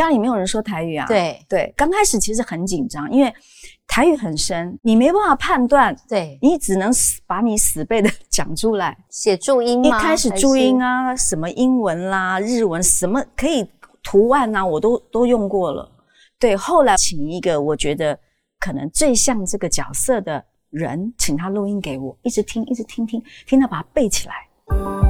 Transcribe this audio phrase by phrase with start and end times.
[0.00, 1.06] 家里没有人说台语啊。
[1.06, 3.32] 对对，刚开始其实很紧张，因为
[3.86, 8.96] 台语很深，你没办法判断，对，你只能死把你死背的讲出来。
[9.10, 9.88] 写注音吗？
[9.88, 13.68] 一开始注音啊，啊，什么英文啦、日文，什么可以
[14.02, 15.90] 图案啊，我都都用过了。
[16.38, 18.18] 对，后来请一个我觉得
[18.58, 25.09] 可能最像这个角色的人，请他录音给我，一直听，一直听听听到把它背起来。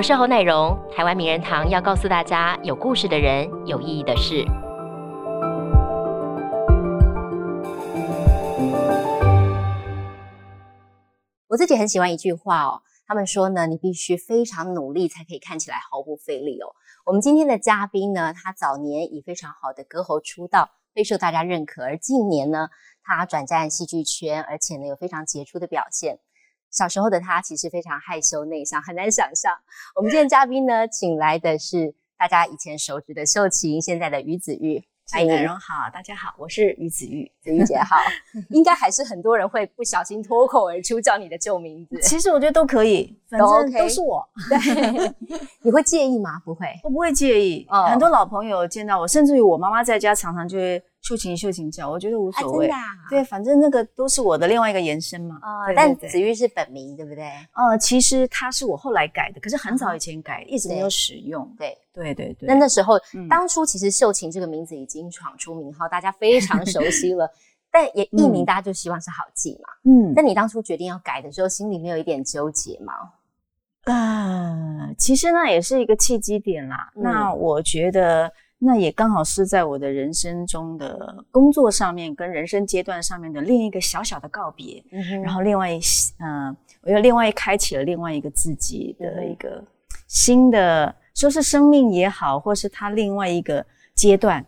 [0.00, 4.46] 我是侯乃荣，台湾名人堂要告诉大家有故事的人，有意义的事。
[11.48, 16.72] 我自己很喜欢一句话哦，他们说呢，你必须非常努力才可以看起来毫不费力哦。
[17.04, 22.70] 我们今天的嘉宾呢，他早年以非常好的歌喉出道，备受大家认可，而近年呢，
[23.02, 26.20] 他转战戏剧圈，而且呢有非常杰出的表现。
[26.70, 29.52] 小时候的他其实非常害羞内向，很难想象。
[29.96, 34.84] 我们今天嘉宾呢，请来的是大家以前熟知的秀琴，现在的于子玉。
[35.12, 37.28] 欢迎乃荣好，大家好，我是于子玉。
[37.42, 37.96] 子玉姐好，
[38.50, 45.12] 应该还是很多人会不小心脱口而出叫你的旧名字，其实我觉得都可以，反正都是我， 对，
[45.62, 46.40] 你会介意吗？
[46.44, 47.66] 不会，我不会介意。
[47.68, 52.68] 哦很多老朋友见到我，甚至于我妈妈在家常常就会秀琴秀琴叫，我觉得无所谓。
[52.68, 55.36] 啊、对，反正那个都是我的另外一个延伸嘛。
[55.42, 57.24] 哦对对对但子玉是本名，对不对？
[57.54, 61.50] 呃，其实它是我后来改的，可是很早以前改，一直没有使用。
[61.58, 62.46] 对，对对对。
[62.46, 67.28] 那那时候、嗯当初其实秀琴这个名字已经闯出名号，大家非常熟悉了，
[67.72, 69.68] 但也艺名嗯大家就希望是好记嘛。
[69.84, 72.92] 嗯，那你当初决定要改的时候，心里面有一点纠结吗？
[73.84, 76.92] 呃，其实那也是一个契机点啦。
[76.94, 78.30] 嗯那我觉得
[78.62, 84.84] 那也刚好是在我的人生中的工作上面跟人生阶段上面的另一个小小的告别。
[85.24, 85.80] 然后另外一
[86.18, 89.64] 呃，我又另外开启了另外一个自己嗯的一个
[90.08, 93.64] 新的，说是生命也好，或是他另外一个
[93.94, 94.44] 阶段。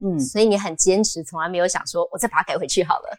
[0.00, 3.18] 嗯，所以你很坚持，从来没有想说我再把它改回去好了。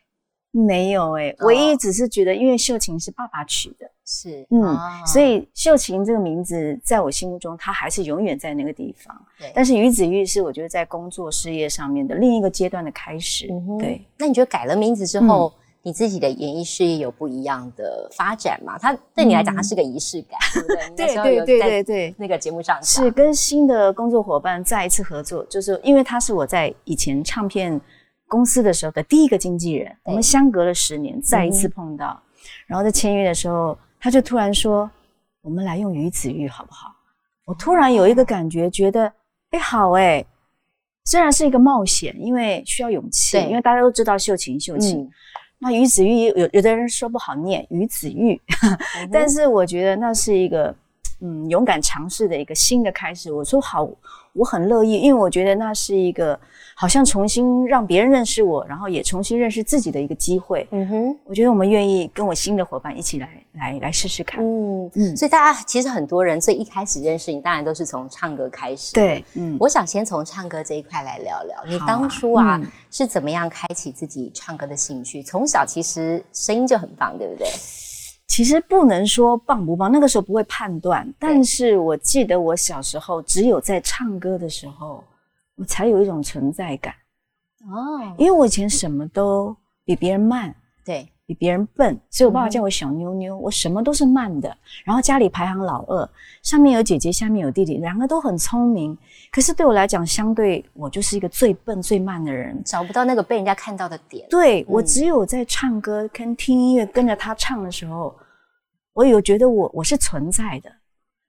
[0.51, 9.15] 没有诶、哦唯一只是觉得，因为秀琴是爸爸取的，是，嗯，哦所以秀琴这个名字在我心目中，它还是永远在那个地方。
[9.37, 13.47] 对但是于子玉是我觉得在工作事业上面的另一个阶段的开始。
[13.51, 18.77] 嗯对，那你觉得改了名字之后，你自己的演艺事业有不一样的发展吗？
[18.79, 20.89] 它对你来讲，它是个仪式感，对不对？
[20.89, 22.15] 你那时候有在对。
[22.17, 27.79] 那个节目上是跟新的工作伙伴再一次合作，就是因为他是我在以前唱片
[28.29, 32.21] 公司的时候的第一个经纪人，我们相隔了十年再一次碰到，
[32.67, 34.89] 然后在签约的时候，他就突然说
[35.41, 36.95] ：“我们来用于子玉好不好？”
[37.43, 39.11] 我突然有一个感觉，觉得
[39.49, 40.23] 哎好哎，
[41.03, 45.01] 虽然是一个冒险，因为需要勇气，因为大家都知道秀琴秀琴。
[45.01, 45.11] 嗯
[45.61, 48.41] 那于子玉有有的人说不好念于子玉，
[48.97, 50.73] 嗯 但是我觉得那是一个
[51.21, 53.31] 嗯勇敢尝试的一个新的开始。
[53.31, 53.89] 我说好，
[54.33, 56.39] 我很乐意，因为我觉得那是一个
[56.75, 60.67] 好像重新让别人认识我，然后也重新认识自己的一个机会。
[60.71, 64.43] 嗯哼，我觉得我们愿意跟我新的伙伴一起来来来试试看。
[64.43, 71.63] 嗯嗯所以大家其实很多人最一开始认识你，当然都是从唱歌开始。，对，嗯，我想先从唱歌这一块来聊聊。
[71.67, 75.21] 你当初啊嗯是怎么样开启自己唱歌的兴趣？
[75.21, 77.47] 从小其实声音就很棒，对不对？
[78.29, 81.11] 其实不能说棒不棒，那个时候不会判断。
[81.17, 85.03] 但是我记得我小时候，只有在唱歌的时候，
[85.55, 86.93] 我才有一种存在感。
[87.65, 89.53] 哦，因为我以前什么都
[89.83, 94.49] 比别人慢，对，比别人笨，所以我爸爸叫我小妞妞，我什么都是慢的。
[94.83, 96.09] 然后家里排行老二，
[96.41, 98.97] 上面有姐姐，下面有弟弟，两个都很聪明。
[99.31, 102.59] 可是对我来讲，相对我就是一个最笨最慢的人。
[102.65, 104.25] 找不到那个被人家看到的点。
[104.27, 108.15] 对我只有在唱歌跟听音乐跟着他唱的时候，
[108.93, 110.71] 我有觉得我我是存在的，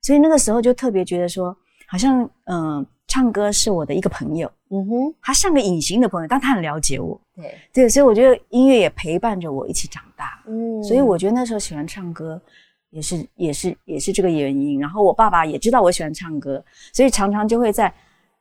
[0.01, 1.55] 所以那个时候就特别觉得说，
[1.87, 7.21] 好像嗯、呃唱歌是我的一个朋友，嗯哼，他像个隐形的朋友，但他很了解我。
[7.35, 10.83] 对，对，所以我觉得音乐也陪伴着我一起长大，嗯。
[10.83, 12.41] 所以我觉得那时候喜欢唱歌，
[12.91, 14.79] 也是也是也是这个原因。
[14.79, 17.93] 然后我爸爸也知道我喜欢唱歌，所以常常就会在，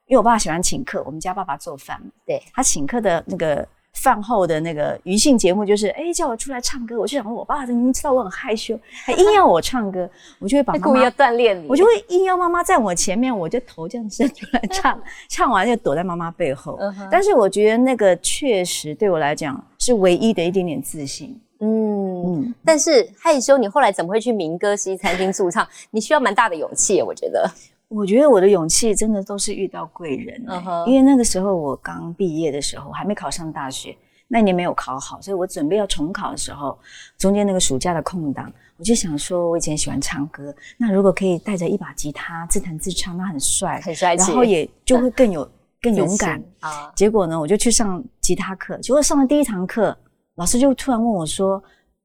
[0.06, 2.42] 因为我爸爸喜欢请客，我们家爸爸做饭嘛，对。
[2.54, 3.68] 他请客的那个
[4.02, 10.10] 饭后的那个娱性节目就是，哎，叫我出来唱歌，我就想说，我爸爸明明知道我很害羞，还硬要我唱歌，
[10.40, 11.12] 我就会把故意要妈。
[11.12, 16.80] 锻炼你，我就会硬要妈妈在我前面，我就头这样伸出来唱， 唱完就躲在妈妈背后。
[17.12, 21.40] 但是我觉得那个确实对我来讲是唯一的一点点自信。
[21.60, 22.00] 嗯。
[22.22, 25.68] 嗯，但是害羞，你后来怎么会去民歌西餐厅驻唱？
[25.92, 27.50] 你需要蛮大的勇气，我觉得。
[27.90, 30.42] 我觉得我的勇气真的都是遇到贵人、
[30.88, 33.98] 因为那个时候我刚毕业的时候，还没考上大学，
[34.28, 36.78] 那一年没有考好，所以我准备要重考的时候，
[37.18, 45.50] 中间那个暑假的空档，我就想说，我以前喜欢唱歌，那如果可以带着一把吉他自弹自唱，那很帅，很帅气然后也就会更有
[45.82, 46.92] 更勇敢啊。
[46.96, 49.98] 结果呢，我就去上吉他课，结果上了第一堂课，
[50.36, 51.62] 老师就突然问我说：“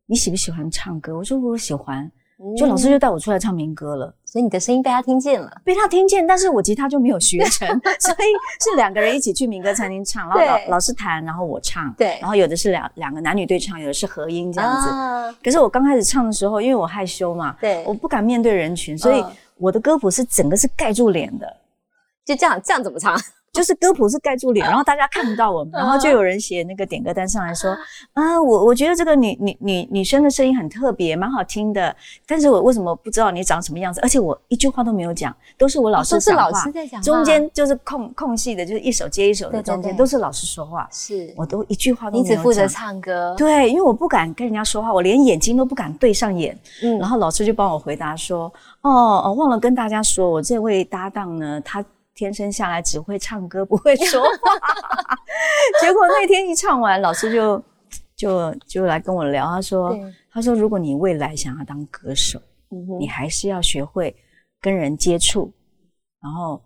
[0.06, 2.10] 你喜不喜欢唱歌？”我说：“我喜欢。”
[2.58, 7.68] 就老师就带我出来唱民歌了，所以你的声音被他听见了，被他听见，但是我吉他就没有学成，
[8.00, 8.26] 所以
[8.64, 15.36] 是两个人一起去民歌餐厅唱，然后老老师弹，然后我唱，对，然后有的是两两个男女对唱，有的是合音这样子。
[15.40, 19.24] 可是我刚开始唱的时候，因为我害羞嘛，对，我不敢面对人群，所以
[19.56, 21.46] 我的歌谱是整个是盖住脸的，
[22.26, 23.16] 就这样，这样怎么唱？
[23.54, 27.70] 就是歌谱是盖住脸，然后大家看不到我们，然后就有人写那个点歌单上来说，
[28.12, 31.94] 啊，我我觉得这个女女女女生的声音很特别，蛮好听的，
[32.26, 34.00] 但是我为什么不知道你长什么样子？
[34.02, 36.64] 而且我一句话都没有讲，都是我老师讲话，
[37.00, 51.84] 中间就是空空隙的，就是一首接一首的中间都是老师说话，是我都一句话都没有你只负责唱歌，对，因为我不敢跟人家说话，我连眼睛都不敢对上眼，嗯，然后老师就帮我回答说，哦哦，忘了跟大家说，我这位搭档呢，他。
[52.14, 54.28] 天生下来只会唱歌不会说话，
[55.80, 57.62] 结果那天一唱完，老师就
[58.16, 59.98] 就就来跟我聊，他说
[60.30, 62.40] ：“他说如果你未来想要当歌手，
[62.98, 64.14] 你还是要学会
[64.60, 65.52] 跟人接触，
[66.22, 66.62] 然后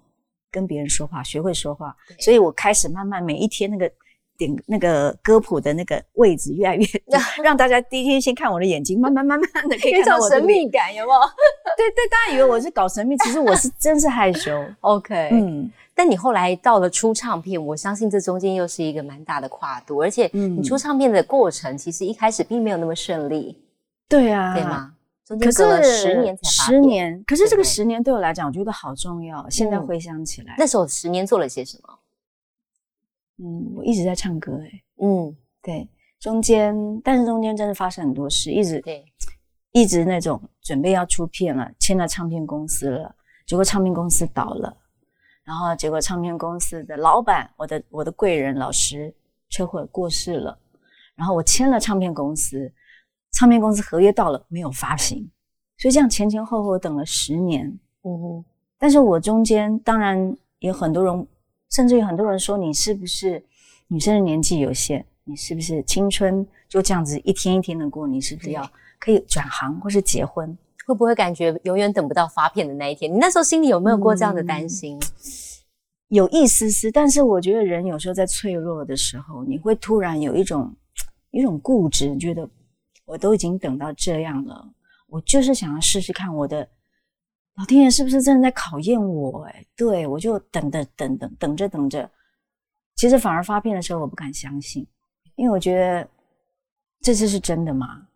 [0.50, 3.90] 跟别人说话，学会说话。”所以我开始慢慢每一天那个。
[4.38, 6.86] 点那个歌谱的那个位置越来越，
[7.42, 11.18] 让大家第一天先看我的眼睛，慢慢慢慢的可以看到我的神秘感，有没有？
[11.76, 14.64] 对对，大家以为我是搞神秘，其实我是真是害羞。
[14.80, 23.60] OK，嗯，但你后来到了出唱片，我相信这中间又是一个蛮大的跨度，而且你出唱片的过程其实一开始并没有那么顺利。
[24.08, 24.92] 对啊，对吗？
[25.26, 29.44] 中间隔了十年才十年，可是这个十年对我来讲，我觉得好重要。
[29.50, 31.97] 现在回想起来，那时候十年做了些什么？
[33.40, 35.88] 嗯，我一直在唱歌，哎，嗯，对，
[36.18, 36.74] 中间，
[37.04, 39.04] 但是中间真的发生很多事，一直对，
[39.70, 43.14] 一直那种准备要出片了，签了唱片公司了，
[43.46, 44.76] 结果唱片公司倒了，
[45.44, 49.14] 然后结果唱片公司的老板，我的我的贵人老师
[49.50, 50.58] 车祸过世了，
[51.14, 52.72] 然后我签了唱片公司，
[53.30, 55.30] 唱片公司合约到了没有发行，
[55.76, 57.68] 所以这样前前后后等了十年，
[58.02, 58.44] 嗯哼，
[58.76, 61.28] 但是我中间当然有很多人。
[61.70, 63.44] 甚至有很多人说你是不是
[63.88, 65.04] 女生的年纪有限？
[65.24, 68.06] 你是不是青春就这样子一天一天的过？
[68.06, 70.56] 你是不是要可以转行或是结婚？
[70.86, 73.12] 会不会感觉永远等不到发片的那一天？
[73.12, 74.98] 你那时候心里有没有过这样的担心？
[76.08, 80.74] 有一丝丝，但是我觉得人有时候在脆弱的时候，你会突然有一种
[81.30, 82.48] 一种固执，觉得
[83.04, 84.66] 我都已经等到这样了，
[85.08, 86.66] 我就是想要试试看我的。
[87.58, 89.42] 老天爷是不是真的在考验我？
[89.46, 92.08] 哎，对我就等等等等等着等着，
[92.94, 94.86] 其实反而发片的时候我不敢相信，
[95.34, 96.08] 因为我觉得
[97.00, 98.06] 这次是真的吗？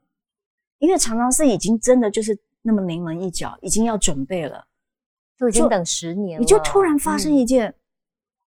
[0.78, 4.64] 因为常常是已经真的就是那么临门一脚，已经要准备了，
[5.36, 7.74] 都已经等十年了，你就突然发生一件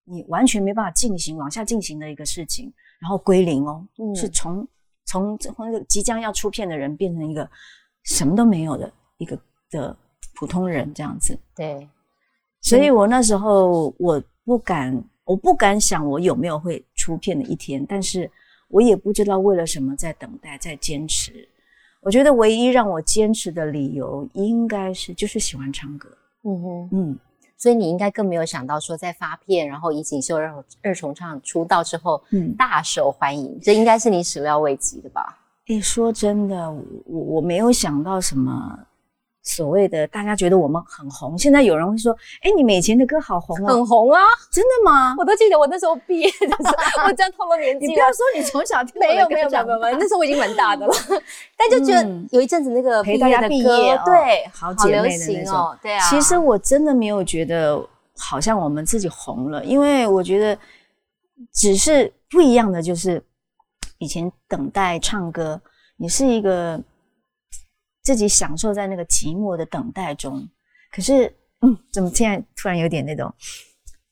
[0.04, 4.68] 你完全没办法进行往下进行的一个事情，然后归零哦，是从
[5.06, 7.50] 从从即将要出片的人变成一个
[8.02, 9.40] 什么都没有的一个
[9.70, 9.96] 的。
[10.34, 11.88] 普通人这样子，对，
[12.60, 18.30] 所以我那时候我不敢，我不敢想我有没有会出片的一天，但是
[18.68, 21.48] 我也不知道为了什么在等待，在坚持。
[22.00, 26.08] 我觉得唯一让我坚持的理由，应该是就是喜欢唱歌。
[26.42, 27.18] 嗯哼，嗯，
[27.56, 35.38] 所以你应该更没有想到说，在发片，然后以锦绣二二重唱出道之后，嗯，大受欢迎，这应该是你始料未及的吧？
[35.68, 36.68] 诶，说真的，
[37.06, 38.76] 我我没有想到什么。
[39.42, 44.20] 所谓的大家觉得我们很红，现在有人会说：“哎，你们以前的歌好红啊，很红啊，
[44.52, 46.62] 真的吗？”我都记得我那时候毕业的时
[46.96, 47.88] 候， 我这样透露年纪。
[47.88, 50.94] 你不要说你从小听没有没有没有没有，那时候我已经蛮大的了，
[51.58, 56.08] 但就觉得有一阵子那个陪大家毕业，对，好姐妹的那种，对啊。
[56.08, 57.84] 其实我真的没有觉得
[58.16, 60.56] 好像我们自己红了，因为我觉得
[61.52, 63.20] 只是不一样的，就是
[63.98, 65.60] 以前等待唱歌，
[65.96, 66.80] 你是一个。
[68.02, 70.48] 自己享受在那个寂寞的等待中，
[70.90, 73.32] 可是，嗯，怎么现在突然有点那种，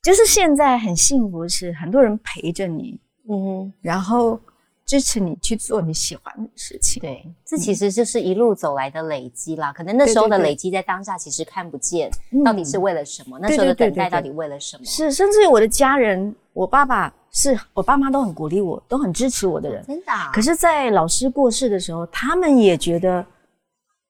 [0.03, 4.41] 就是现在很幸福，是很多人陪着你，嗯，然后
[4.87, 7.01] 支持你去做你喜欢的事情。
[7.01, 9.73] 对，这其实就是一路走来的累积啦。
[9.73, 12.09] 可能那时候的累积在当下其实看不见，
[12.45, 13.41] 到底是为了什么？
[13.41, 14.85] 那时候的等待到底为了什么？
[14.85, 19.85] 是，甚至于我的家人，我爸爸是我爸妈都很鼓励我，都很支持我的人。
[19.85, 20.13] 真的。
[20.33, 23.27] 可是，在老师过世的时候，他们也觉得。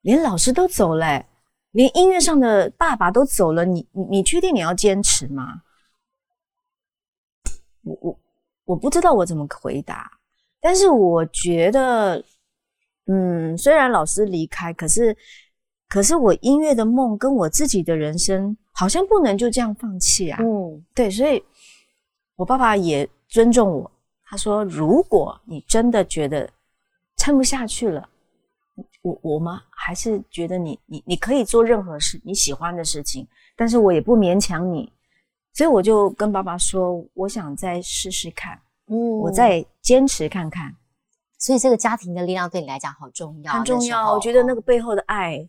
[0.02, 1.24] 连老师都走了，
[1.72, 5.62] 连音乐上的爸爸都走了，你你你确定你要坚持吗？
[7.82, 8.18] 我我
[8.64, 10.10] 我不知道我怎么回答，
[10.60, 12.22] 但是我觉得，
[13.06, 15.16] 嗯，虽然老师离开，可是
[15.88, 20.38] 可是我音乐的梦跟我自己的人生好像不能就这样放弃啊。
[20.42, 21.42] 嗯，对，所以
[22.36, 23.90] 我爸爸也尊重我，
[24.24, 26.48] 他说：“如果你真的觉得
[27.16, 28.08] 撑不下去了，
[29.02, 33.26] 我我们还是觉得你你你可以做任何事你喜欢的事情，
[33.56, 34.92] 但是我也不勉强你。”
[35.52, 40.76] 所以我就跟爸爸说：“我想再试试看，嗯，我再坚持看看。”
[41.38, 44.12] 所以这个家庭的力量对你来讲好重要，很重要。
[44.14, 45.48] 我觉得那个背后的爱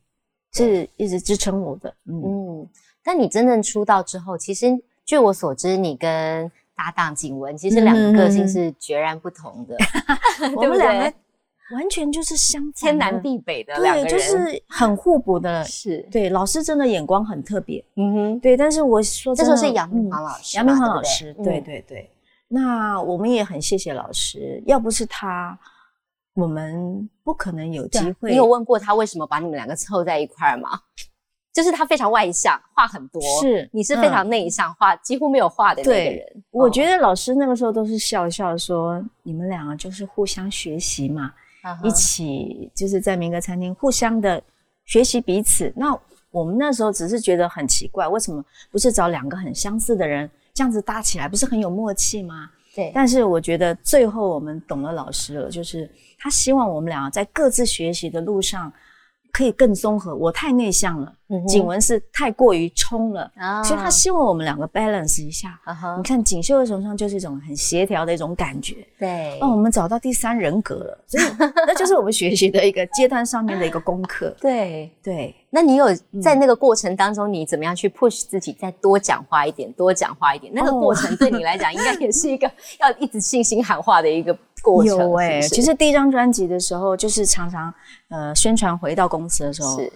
[0.53, 1.93] 是一直支撑我的。
[2.05, 2.67] 嗯，
[3.03, 4.67] 但你真正出道之后，其实
[5.05, 9.77] 据我所知，你跟搭档景文其实两个个性是截然不同的，
[10.55, 11.13] 我们两个
[11.73, 15.63] 完全就是相天南地北的两个人，就是很互补的。
[15.63, 17.83] 是对老师真的眼光很特别。
[17.95, 18.55] 嗯哼，对。
[18.55, 22.09] 但是我说这时候是杨明华老师，杨明华老师，对对对。
[22.47, 25.57] 那我们也很谢谢老师，要不是他。
[26.33, 28.31] 我们不可能有机会。
[28.31, 30.79] 你有问过他为什么把你们两个凑在一块儿吗？
[31.53, 36.25] 就是他非常外向，话很多；是你是非常内向，话几乎没有话的那个人。
[36.49, 41.33] 我觉得老师那个时候都是笑笑说：“你们两个就是互相学习嘛，
[41.83, 44.41] 一起就是在民歌餐厅互相的
[44.85, 45.97] 学习彼此。”那
[46.29, 52.49] 我们那时候只是觉得很奇怪，为什么不是找两个很相似的人这样子搭起来，不是很有默契吗？
[52.75, 52.91] 对。
[52.93, 55.89] 但是我觉得最后我们懂了老师了，就是。
[56.23, 58.71] 他希望我们两个在各自学习的路上
[59.31, 60.15] 可以更综合。
[60.15, 61.13] 我太内向了，
[61.47, 63.31] 景文是太过于冲了，
[63.63, 65.59] 所以他希望我们两个 balance 一下。
[65.97, 68.75] 你看锦绣的手上就是一种很协调的一种感觉。
[68.99, 74.35] 对，那我们找到第三人格了，所以那就是我们学习的一个阶段上面的一个功课。
[74.41, 75.87] 对对，那你有
[76.21, 80.51] 在那个过程当中，你怎么样去 push 自己，再多讲话一点，多讲话一点？
[80.53, 84.37] 那个过程对你来讲，应该也是一个 要一直信心喊话的一个。
[84.85, 87.73] 有哎，其实第一张专辑的时候，就是常常
[88.09, 89.91] 呃宣传回到公司的时候，是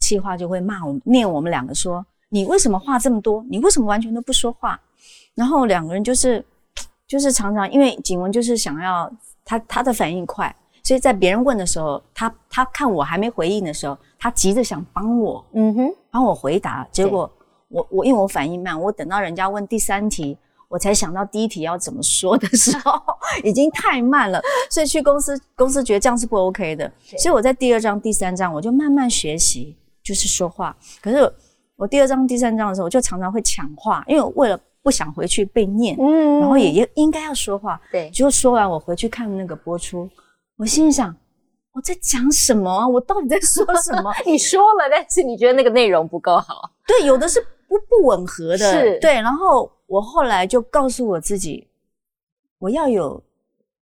[0.00, 3.44] 气话就会骂我们，念我们两个说：“你为什么话这么多？
[3.48, 4.80] 你为什么完全都不说话？”
[5.34, 6.44] 然后两个人就是
[7.06, 9.10] 就是常常因为景文就是想要
[9.44, 16.86] 他他的反应快，所以在别人问的时候，他他看我还没回应的时候，他急着想帮我，嗯哼，帮我回答。
[16.90, 17.30] 结果
[17.68, 20.36] 我我因为我反应慢，我等到人家问第三题。
[20.68, 23.00] 我才想到第一题要怎么说的时候，
[23.42, 26.90] 已经太慢了，所以去公司，公司觉得这样是不 OK 的。
[27.16, 30.76] 所以我在第二章、第三章，我就慢慢学习，就是说话。
[31.00, 31.32] 可是
[31.74, 37.80] 我第二章、第三章的时候，我就常常会抢话，因为为了不想回去被念，嗯，然后也也应该要说话。
[37.90, 40.06] 对，就说完，我回去看那个播出，
[40.58, 41.16] 我心里想，
[41.72, 42.86] 我在讲什么啊？
[42.86, 44.12] 我到底在说什么？
[44.26, 46.70] 你说了，但是你觉得那个内容不够好。
[46.86, 48.58] 对，有的是不不吻合的。
[48.58, 49.72] 是，对，然后。
[49.88, 51.66] 我后来就告诉我自己，
[52.58, 53.20] 我要有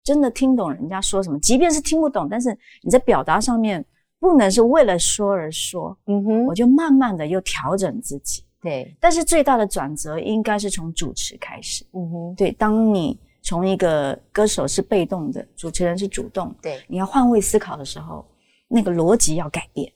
[0.03, 3.85] 真的听懂人家说什么，即便是听不懂，但是你在表达上面
[4.21, 5.99] 不能是为了说而说。
[6.07, 8.45] 嗯哼，我就慢慢的又调整自己。
[8.63, 11.85] 对，但是最大的转折应该是从主持开始。
[11.93, 18.25] 嗯哼，对，当你从一个歌手是被动的，主持人是主动，对，你要换位思考的时候，
[18.69, 19.93] 那个逻辑要改变。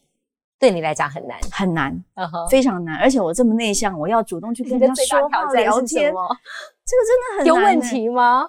[0.61, 2.05] 对你来讲很难，很难，
[2.50, 2.97] 非常难。
[2.97, 6.12] 而且我这么内向，我要主动去跟他说话聊天，
[6.85, 8.47] 这个真的很有问题吗？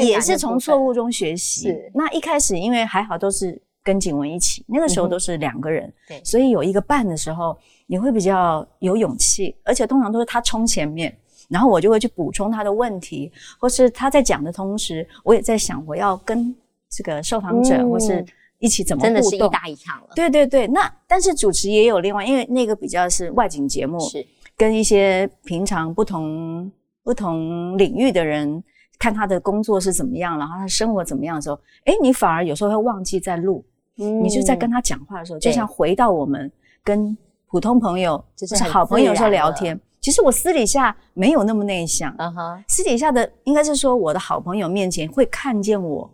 [0.00, 1.74] 也是从错误中学习。
[1.92, 9.56] 那一开始因为还好都是跟景文一起，那个时候都是两个人，对，所以有一个伴的时候，你会比较有勇气。
[9.64, 11.12] 而且通常都是他冲前面，
[11.48, 16.54] 然后我就会去补充他的问题，或是他在讲的同时，我也在想我要跟
[16.88, 18.24] 这个受访者或是。
[18.58, 20.08] 一起怎么真的是一大一场了？
[20.14, 26.70] 对对对，那但是主持也有另外，因为那个比较是外景节目，是跟一些平常不同
[27.04, 28.62] 不同领域的人
[28.98, 36.50] 看他的工作是怎么样，然后他生活怎么样的时候，哎，你反而有时候会忘记在录，你就在跟他讲话的时候，就像回到我们
[36.82, 39.78] 跟普通朋友就是好朋友时候聊天。
[40.00, 46.08] 其实我私底下没有那么内向，嗯哼，私底下的应该是说我的好朋友面前会看见我。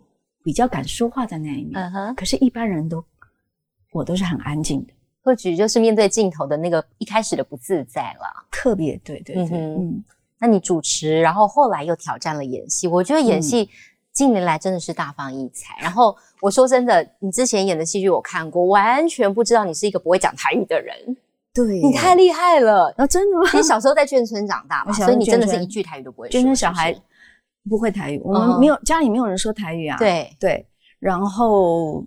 [0.45, 3.03] 比较敢说话的那一面，嗯哼，可是，一般人都，
[3.91, 10.03] 我都是很安静的，或许就是面对镜头的那个一开始的不自在了，特别对对对，嗯，
[10.37, 13.67] 那你主持，然后后来又挑战了演戏，我觉得演戏
[14.13, 15.75] 近年来真的是大放异彩。
[15.81, 21.17] 然后我说真的，你之前演的戏剧我看过，完全不知道你是一个不会讲台语的人，
[21.55, 21.81] 对。
[21.81, 22.93] 你太厉害了。
[22.97, 23.07] 啊！
[23.07, 23.49] 真的吗？
[23.51, 26.95] 你小时候在眷村长大嘛，所以你真的是一句台语都不会说，眷村小孩。
[27.67, 29.97] 不会台语，我们没有家里没有人说台语啊。
[29.97, 30.65] 对对，
[30.99, 32.05] 然后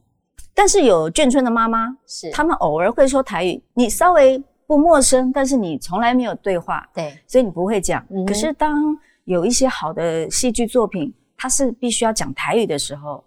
[0.55, 8.07] 但是有眷村的妈妈，是他们偶尔会说台语，你稍微不陌生，但是你从来没有对话，对，所以你不会讲。
[8.27, 13.25] 可是当有一些好的戏剧作品，它是必须要讲台语的时候，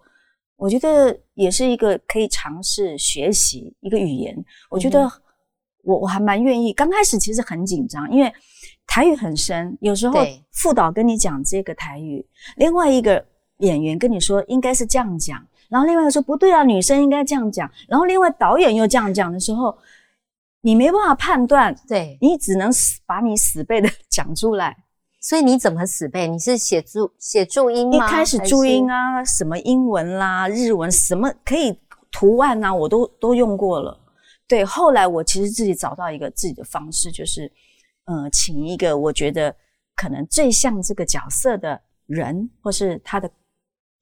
[0.56, 4.42] 我觉得也是一个可以尝试学习一个语言。
[4.70, 5.10] 我觉得
[5.84, 6.72] 我我还蛮愿意。
[6.72, 8.32] 刚开始其实很紧张，因为。
[8.92, 12.22] 台语很深，有时候副导跟你讲这个台语，
[12.56, 13.24] 另外一个
[13.60, 19.74] 演员跟你说应该是这样讲，然后另外一个说不对啊，女生应该这样讲，然后另外导演又这样讲的时候，
[20.60, 24.76] 你没办法判断，对，你只能死把你死背的讲出来。
[25.22, 26.28] 所以你怎么死背？
[26.28, 27.96] 你是写注写注音吗？
[27.96, 31.78] 一开始注音啊，什么英文啦、日文，什么可以
[32.10, 33.98] 图案啊，我都都用过了。
[34.46, 37.50] 对，后来我其实自己找到一个自己的方式，就是，
[38.04, 39.54] 呃，请一个我觉得
[39.94, 43.30] 可能最像这个角色的人，或是他的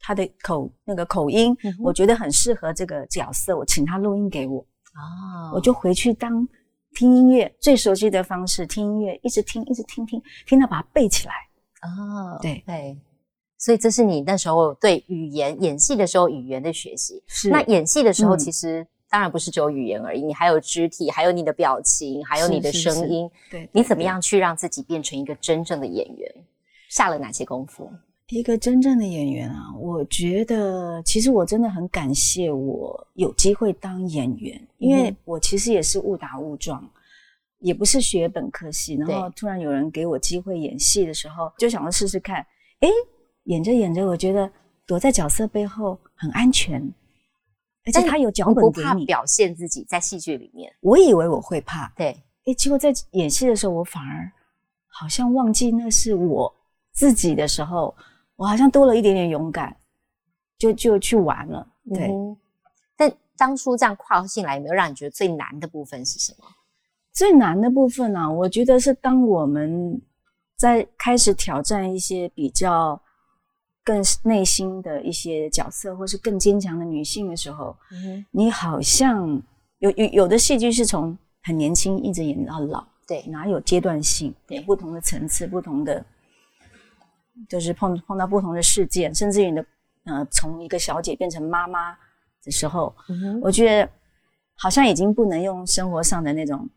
[0.00, 6.48] 他的口那个口音，嗯我觉得很适合这个角色，我请他录音给我，哦，我就回去当
[6.94, 11.34] 听音乐最熟悉的方式，听音乐，一直听，一直听听听到把它背起来。
[11.82, 12.98] 哦，对对，
[13.58, 17.22] 所以这是你那时候对语言演戏的时候语言的学习。
[17.26, 23.28] 是那演戏的时候，嗯其实当然不是只有语言而已，你还有肢体，还有你的表情，还有你的是是声音。
[23.50, 26.32] 对，你怎么对样去让自己变成一个真正的演员？
[26.88, 27.90] 下了哪些功夫？
[28.28, 36.88] 一个真正的演员啊，我觉得其实我真的很感谢我有机会当演员，因为嗯我其实也是误打误撞，
[37.58, 42.46] 也不是学本科系，然后突然有人给我机会演戏的时候，就想要试试看。
[42.80, 42.88] 诶，
[43.46, 44.48] 演着演着，我觉得
[44.86, 46.80] 躲在角色背后很安全，
[47.84, 48.86] 而且他有脚本给你。
[48.86, 50.74] 怕表现自己在戏剧里面？
[50.80, 54.30] 我以为我会怕，对，哎，结果在演戏的时候，我反而
[54.86, 56.54] 好像忘记那是我
[56.92, 57.94] 自己的时候，
[58.36, 59.76] 我好像多了一点点勇敢，
[60.58, 61.66] 就就去玩了。
[61.94, 62.36] 对，嗯
[62.96, 66.44] 但当初这样跨进来，有没有让你觉得最难的部分是什么？
[67.12, 70.00] 最难的部分呢、我觉得是当我们
[70.56, 73.02] 在开始挑战一些比较
[73.82, 79.42] 更内心的一些角色，或是更坚强的女性的时候，嗯，你好像
[79.78, 82.84] 有有有的戏剧是从很年轻一直演到老。
[83.06, 84.32] 对，哪有阶段性？
[84.46, 86.04] 对不同的层次，不同的，
[87.48, 89.66] 就是碰碰到不同的事件，甚至于你的
[90.04, 91.92] 呃，从一个小姐变成妈妈
[92.44, 93.90] 的时候，嗯，我觉得
[94.54, 96.68] 好像已经不能用生活上的那种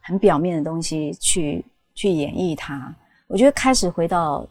[0.00, 1.62] 很表面的东西去
[1.94, 2.94] 去演绎它。
[3.26, 4.48] 我觉得开始回到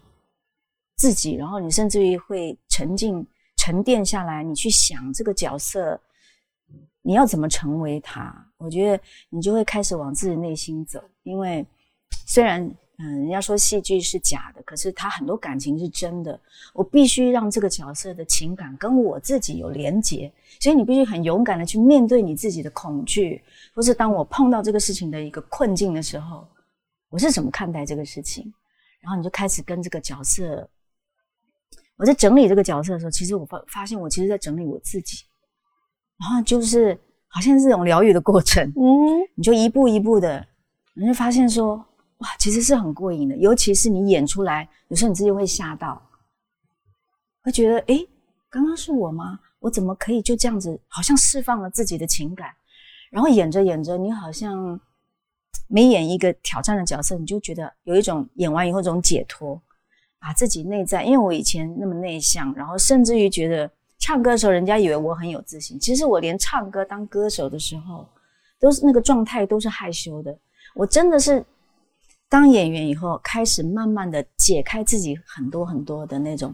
[1.01, 3.25] 自己，然后你甚至于会沉浸、
[3.57, 5.99] 沉淀下来，你去想这个角色，
[7.01, 8.31] 你要怎么成为他？
[8.57, 11.65] 我觉得你就会开始往自己内心走，因为
[12.27, 12.61] 虽然
[12.99, 16.39] 嗯，人家说戏剧是假的，可是他很多感情是真的。
[16.71, 23.41] 我必须让这个角色的情感跟我自己有连结，所以你必须很勇敢的去面对你自己的恐惧，
[23.73, 26.47] 或是当我碰到这个事情的一个困境的时候，
[27.09, 28.53] 我是怎么看待这个事情？
[28.99, 30.69] 然后你就开始跟这个角色，
[32.01, 35.17] 我在整理这个角色的时候，其实我发发现我其实在整理我自己，
[36.19, 40.43] 然后就是好像是这种疗愈的过程，嗯， 你就一步一步的，
[40.95, 41.75] 你就发现说，
[42.17, 43.37] 哇，其实是很过瘾的。
[43.37, 46.01] 尤其是你演出来，有时候你自己会吓到，
[47.43, 48.09] 会觉得，诶，
[48.49, 49.39] 刚刚是我吗？
[49.59, 52.49] 我怎么可以就这样子，好像释放了自己的情感，
[53.11, 54.81] 然后演着演着，你好像
[55.67, 59.61] 每演一个挑战的角色，你就觉得有一种演完以后这种解脱，
[60.21, 68.07] 把自己内在，因为我以前那么内向，然后甚至于觉得唱歌的时候，人家以为我很有自信，其实我连唱歌当歌手的时候，
[68.59, 70.37] 都是那个状态都是害羞的。
[70.75, 71.43] 我真的是
[72.29, 76.53] 当演员以后，开始慢慢的解开自己很多很多的那种，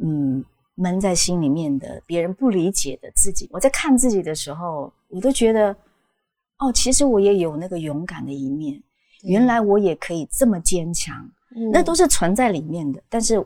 [0.00, 0.44] 嗯，
[0.76, 3.48] 闷在心里面的别人不理解的自己。
[3.50, 5.76] 我在看自己的时候，我都觉得，
[6.58, 8.80] 哦，其实我也有那个勇敢的一面，
[9.24, 11.28] 原来我也可以这么坚强。
[11.54, 13.02] 嗯那都是存在里面的。
[13.08, 13.44] 但是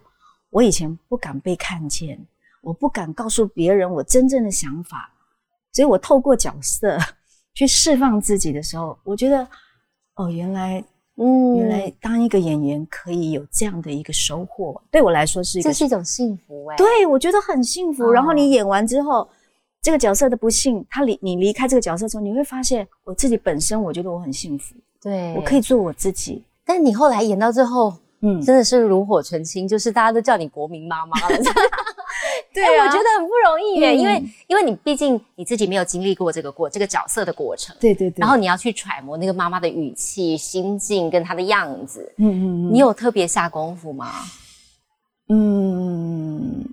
[0.51, 2.19] 我以前不敢被看见，
[2.63, 5.11] 我不敢告诉别人我真正的想法，
[5.73, 6.99] 所以我透过角色
[7.55, 9.47] 去释放自己的时候，我觉得，
[10.15, 10.85] 哦，原来
[11.17, 18.05] 嗯原来当一个演员可以有这样的一个收获，对我来说是一个这是一种幸福哎、对我觉得很幸福。
[18.07, 19.29] 哦然后你演完之后。
[19.81, 25.61] 这个角色的不幸，他离你离开这个角色之后，你会发现我自己本身，我觉得我很幸福，对，我可以。
[25.61, 26.43] 做我自己。
[26.69, 31.37] 但你后来演到最后，嗯，真的是炉火纯青，就是大家都叫你国民妈妈了。
[32.53, 33.99] 对哎我觉得很不容易耶，嗯。
[33.99, 38.21] 因为因为你毕竟你自己没有经历过这个过这个角色的过程，对对对。
[38.21, 44.13] 然后你要去揣摩那个妈妈的语气、心境跟她的样子，嗯嗯嗯，你有特别下功夫吗？
[45.31, 46.65] 嗯，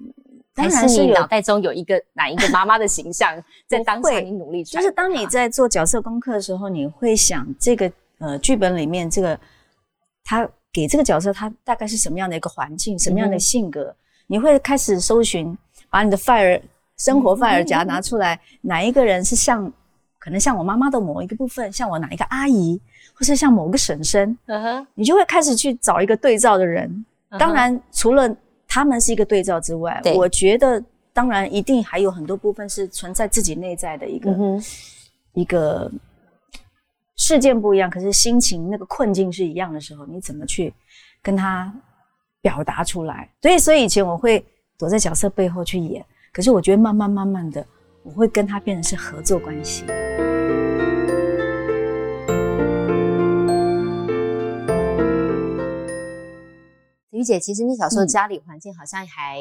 [0.54, 9.40] 当还然是你脑，袋中有一个哪一个妈妈的形象，在当下你努力就是当你在做角色功课的时候，你会想这个呃剧本里面这个
[10.26, 13.96] 他给这个角色他大概是什么样的一个环境，什么样的性格，
[14.28, 15.58] 你会开始搜寻，
[15.90, 16.60] 把你的 fire
[16.98, 19.72] 生活 fire 夹拿出来，哪一个人是像
[20.20, 22.82] 可能像我妈妈的某一个部分，像我哪一个阿姨，
[23.14, 27.06] 或是像某个婶婶，嗯哼，你就会开始去找一个对照的人。
[27.38, 28.36] 当然，除了
[28.68, 30.84] 他们是一个对照之外，我觉得
[31.14, 34.32] 当然一定还有很多部分是存在自己内在的一个、
[35.34, 35.92] 一个
[37.16, 40.74] 事件不一样，可是心情那个困境是一样的时候，你怎么去
[41.22, 41.74] 跟他
[42.42, 43.30] 表达出来？
[43.42, 44.46] 所以，所以以前我会
[44.78, 47.66] 躲在角色背后去演，可是我觉得慢慢慢慢的，
[48.04, 49.86] 我会跟他变成是合作关系。
[57.10, 58.08] 子瑜姐，其实你小时候嗯。
[58.08, 59.40] 家里环境好像还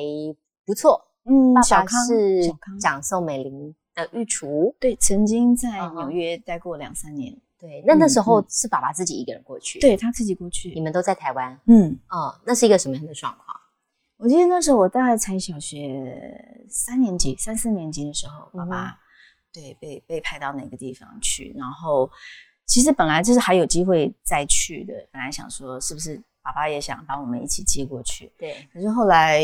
[0.64, 2.78] 不错，嗯爸爸小康是小康。
[2.78, 10.83] 蒋宋美龄的御厨，对，曾经在纽约待过两三年，对，那那时候嗯是爸爸自己一个人过去，，对他自己过去你。
[10.83, 13.57] 们都在台湾，嗯，哦，那是一个什么样的状况？
[14.18, 18.98] 我记得那时候我大概才小学三年级、三四年级的时候，爸爸、
[19.50, 22.11] 对被被派到哪个地方去，然后
[22.66, 29.40] 其实本来就是还有机会再去的，本来想说是不是爸爸也想把我们一起接过去，对，可是后来，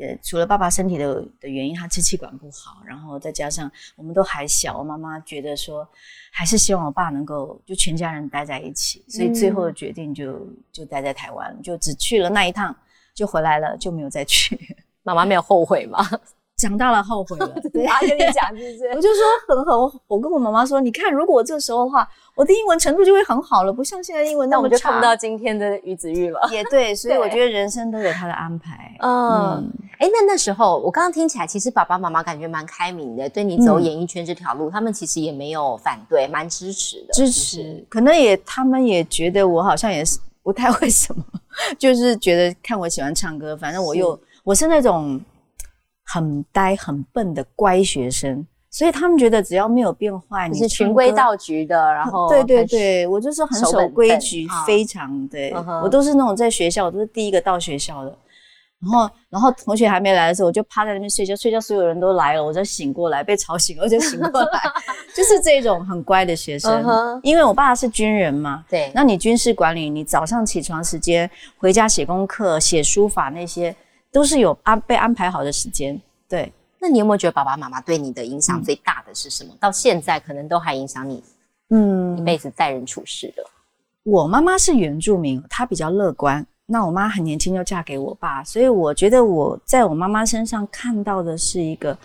[0.00, 5.88] 呃，除了爸爸身体的的原因，他支气管不好，然后再加上我们都还小，我妈妈觉得说，
[6.32, 12.76] 还是希望我爸能够就全家人待在一起，所以最后的决定就就待在台湾，就只去了那一趟，
[13.14, 14.76] 就回来了，就没有再去。
[15.04, 16.04] 妈妈没有后悔吗？
[16.64, 18.88] 长大了后悔了， 对，他跟你讲是不是？
[18.96, 24.68] 我就说很好，我我跟我妈妈说，你看，如果我这时候的话，我的英文程度就会很好了，不像现在英文那那么差。
[24.68, 26.40] 我们就看不到今天的于子玉了。
[26.50, 28.96] 也对，所以我觉得人生都有他的安排。
[29.00, 37.62] 嗯，哎，那那时候我刚刚听起来，其实爸爸妈妈感觉蛮开明的，对你走嗯演艺圈这条路，他们其实也没有反对，蛮支持的，支是是。
[37.62, 41.22] 持，可能也他们也觉得我好像也是不太会什么，
[41.78, 45.20] 就是觉得看我喜欢唱歌，反正我又我是那种
[46.04, 58.16] 很呆很笨的乖学生，所以他们觉得只要没有变坏，你是循规蹈矩的，然后对对对，我就是很守规矩啊，非常对嗯我都是那种在学校，我都是第一个到学校的。
[58.82, 64.60] 然后，然后同学还没来的时候，我就趴在那边睡觉，睡觉所有人都来了，我就醒过来，被吵醒了，我就醒过来，
[65.16, 66.84] 就是这种很乖的学生。
[67.22, 73.74] 因为我爸是军人嘛，对，那你军事管理，你早上起床时间，回家写功课、写书法那些，
[74.14, 76.00] 都是有安被安排好的时间。
[76.28, 79.52] 对，那你有没有觉得爸爸妈妈对你的影响最大的是什么？
[79.58, 81.20] 到现在可能都还影响你
[81.70, 83.44] 嗯一，辈子待人处事的。
[84.04, 86.46] 我妈妈是原住民，她比较乐观。
[86.66, 91.98] 那我妈很年轻就嫁给我爸，所以我觉得我在我妈妈身上看到的是一个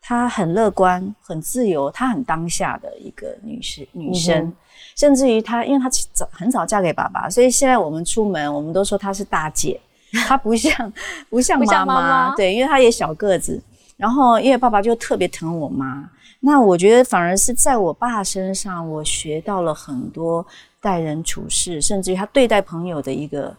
[0.00, 4.46] 她很乐观、很自由、她很当下的一个女士女生。
[4.46, 4.56] 嗯
[4.96, 9.78] 甚至于她，因为她早很早嫁给爸爸，所以现在我们出门，我们都说她是大姐，
[10.26, 10.92] 她不像
[11.28, 13.62] 不像妈妈对，因为他也小个子。
[13.96, 16.08] 然后因为爸爸就特别疼我妈，
[16.40, 20.44] 那我觉得反而是在我爸身上，我学到了很多
[20.80, 23.54] 待人处事，甚至于他对待朋友的一个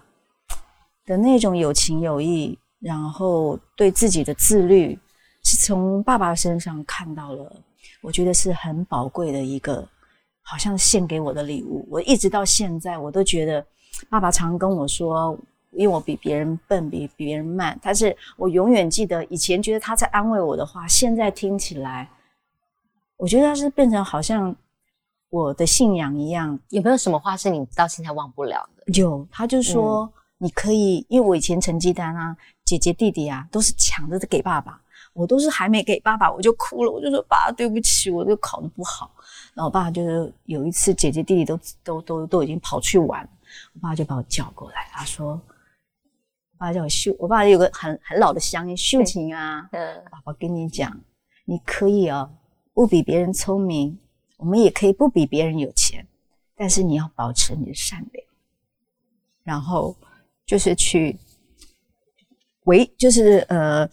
[1.06, 4.98] 的那种有情有义，然后对自己的自律，
[5.44, 7.56] 是从爸爸身上看到了，
[8.02, 9.88] 我觉得是很宝贵的一个，
[10.42, 11.88] 好像献给我的礼物。
[11.88, 13.64] 我一直到现在，我都觉得
[14.10, 15.38] 爸爸常跟我说。
[15.72, 22.10] 因为我比别人笨，比比别人慢，但是我永远记得以前觉得他在安慰我的话，现在听起来，
[23.16, 24.54] 我觉得他是变成好像
[25.30, 26.60] 我的信仰一样。
[26.70, 28.92] 有没有什么话是你到现在忘不了的？
[29.00, 34.82] 有，他就说、你可以，因为我以前成绩单啊，姐姐弟弟啊，都是抢着给爸爸，
[35.14, 39.10] 我都是还没给爸爸我就哭了，我就说爸，对不起，我就考得不好。
[39.54, 43.26] 然后我爸就是有一次姐姐弟弟都都都都已经跑去玩，
[43.74, 45.40] 我爸就把我叫过来，他说。
[46.62, 50.96] 我爸叫我秀，我爸有个很很老的乡音，秀琴啊，嗯，爸爸跟你讲，
[51.44, 52.32] 你可以哦，
[52.72, 53.98] 不比别人聪明，
[54.38, 56.06] 我们也可以不比别人有钱，
[56.56, 58.24] 但是你要保持你的善良，
[59.44, 59.96] 然后
[60.46, 61.18] 就是去
[62.66, 63.90] 维，就是呃，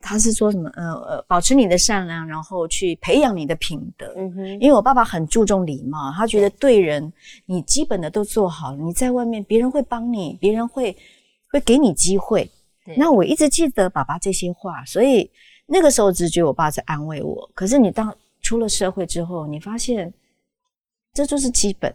[0.00, 4.14] 他是说什么呃呃，保持你的善良，然后去培养你的品德。
[4.16, 7.12] 嗯哼，因为我爸爸很注重礼貌，他觉得对人
[7.44, 10.96] 你基本的都做好了，你在外面别人会帮你，别人会
[11.52, 12.50] 会给你机会。
[12.96, 15.30] 那我一直记得爸爸这些话，所以
[15.66, 17.48] 那个时候只觉得我爸在安慰我。
[17.54, 20.12] 可是你当出了社会之后，你发现
[21.12, 21.94] 这就是基本，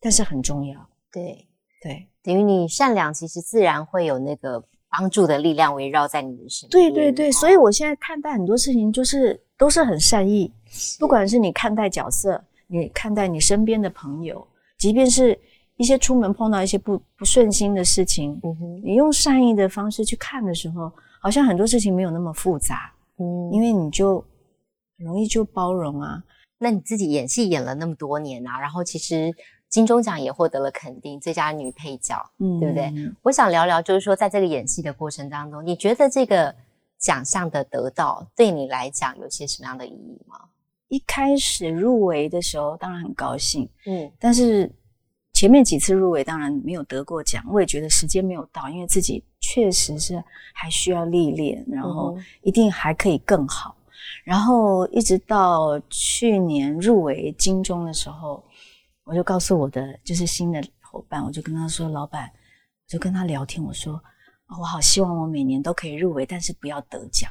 [0.00, 0.88] 但是很重要。
[1.12, 1.46] 对，
[1.80, 6.70] 对，等于你善良，其实自然会有那个帮助的力量围绕在你的身边。
[6.70, 10.50] 对对对，哦所以我现在看待很多事情，就是都是很善意，
[10.98, 14.44] 不管是你看待角色，你看待你身边的朋友，
[14.78, 15.38] 即便是
[15.76, 24.24] 一些出门碰到一些不不顺心的事情，嗯哼，你用善意的方式去看的时候，好像很多事情没有那么复杂，嗯，因为你就
[24.98, 26.22] 很容易就包容啊。
[26.58, 29.34] 那你自己演戏演了那么多年啊，然后其实
[29.68, 32.92] 金钟奖也获得了肯定，最佳女配角，嗯对不对？
[33.22, 36.54] 我想聊聊，就是说在这个演戏的过程当中，你觉得这个
[36.98, 40.36] 奖项的得到对你来讲有些什么样的意义吗？
[40.88, 44.70] 一开始入围的时候，当然很高兴，嗯但是
[45.44, 53.76] 前面几次入围当然没有得过奖，我也觉得时间没有到，因为自己确实是还需要历练，然后嗯一定还可以更好。
[54.24, 58.42] 然后一直到去年入围金钟的时候，
[59.04, 63.92] 我就告诉我的就是新的伙伴，我就跟他说：“老板，我就跟他聊天，我说、
[64.46, 67.30] 哦我好希望我每年都可以入围，但是不要得奖。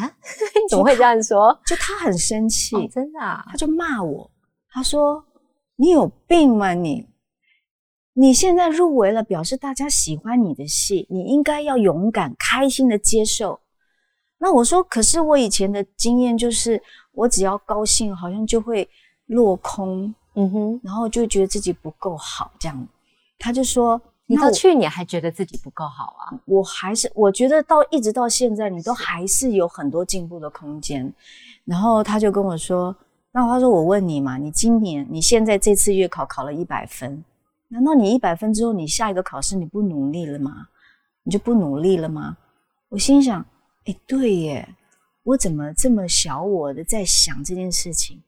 [0.00, 0.06] 啊，
[0.54, 4.30] 你 怎么会这样说？”就他很生气，哦，真的啊，他就骂我，
[4.70, 5.24] 他说
[5.74, 7.10] ：“你有病吗你？
[8.20, 13.60] 你现在入围了，表示大家喜欢你的戏，你应该要勇敢、开心的接受。”
[14.36, 18.86] 那我说：“可是我以前的经验就是，我只要高兴，好像就会
[19.24, 22.88] 落空，嗯哼，然后就觉得自己不够好这样。”
[23.40, 26.38] 他就说：“你到去年还觉得自己不够好啊？
[26.44, 31.10] 我还是我觉得到一直到现在，你都还是有很多进步的空间。
[31.64, 32.94] 然后他就跟我说
[33.32, 37.24] ：“那他说我问你嘛，你今年你现在这次月考考了一百分，
[37.70, 40.68] 难道你一百分之后，你下一个考试你不努力了吗？
[41.22, 42.36] 你就不努力了吗？”
[42.90, 43.44] 我心想
[43.86, 44.68] ：“哎，对耶，
[45.22, 48.20] 我怎么这么小我的在想这件事情？”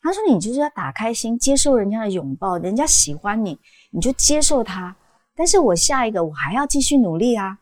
[0.00, 3.58] 他说：“你就是要打开心，接受人家的拥抱，人家喜欢你，
[3.90, 4.94] 你就接受他。
[5.34, 7.58] 但是我下一个我还要继续努力啊。”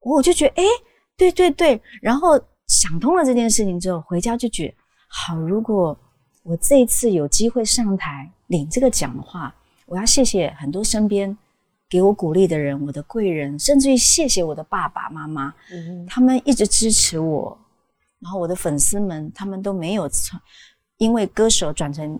[0.00, 0.64] 我就觉得，哎，
[1.16, 2.38] 对对对，然后
[2.68, 4.74] 想通了这件事情之后，回家就觉得，
[5.08, 5.98] 好，如果
[6.42, 9.52] 我这一次有机会上台领这个奖的话，
[9.86, 11.36] 我要谢谢很多身边
[11.88, 17.56] 给我鼓励的人，我的贵人，甚至于谢谢我的爸爸妈妈，嗯他们一直支持我，
[18.20, 20.40] 然后我的粉丝们，他们都没有从
[20.96, 22.18] 因为歌手转成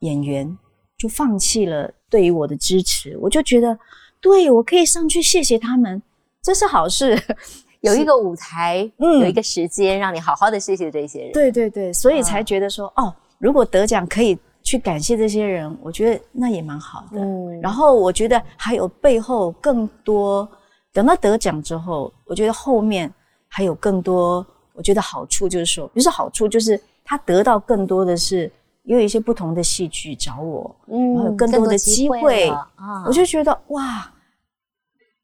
[0.00, 0.58] 演员
[0.98, 3.78] 就放弃了对于我的支持，我就觉得，
[4.20, 6.02] 对我可以上去谢谢他们，
[6.42, 7.20] 这是好事。
[7.80, 11.32] 有一个舞台，嗯有一个时间，让你好好的谢谢这些人。
[11.32, 17.20] 对对对，所以啊才觉得说，哦，如果得奖可以去感谢这些人，我觉得那也蛮好的。
[17.20, 20.48] 嗯然后我觉得还有背后更多，
[20.92, 23.12] 等到得奖之后，我觉得后面
[23.48, 28.50] 还有更多，我觉得好处就是说，不是好处，就是他得到更多的是
[28.84, 32.50] 有一些不同的戏剧找我，嗯然后有更多的机会
[33.06, 34.10] 我就觉得哇，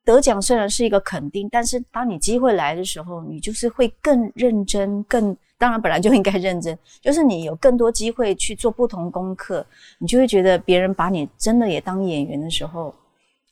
[0.07, 9.67] 得奖虽然是一个肯定，但是当你机会来的时候，你就是会更认真，更当然本来就应该认真，就是你有更多机会去做不同功课，
[9.99, 12.95] 你就会觉得别人把你真的也当演员的时候，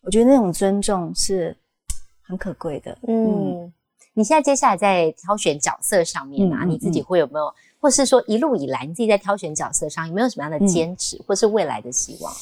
[0.03, 1.57] 我觉得那种尊重是
[2.23, 2.97] 很可贵的。
[3.09, 3.73] 嗯，
[4.13, 12.33] 你现在接下来在挑选角色上面啊，你自己会有没有，或是说一路以来你自己在挑选角色上有没有什么样的坚持，或是未来的希望？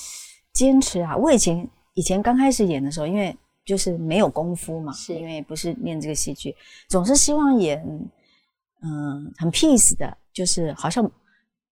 [0.53, 1.17] 坚持啊！
[1.17, 6.55] 我以前以前刚开始演的时候，因为就是没有功夫嘛，是因为不是念这个戏剧，
[6.89, 7.81] 总是希望演
[8.83, 11.09] 嗯很 peace 的，就是好像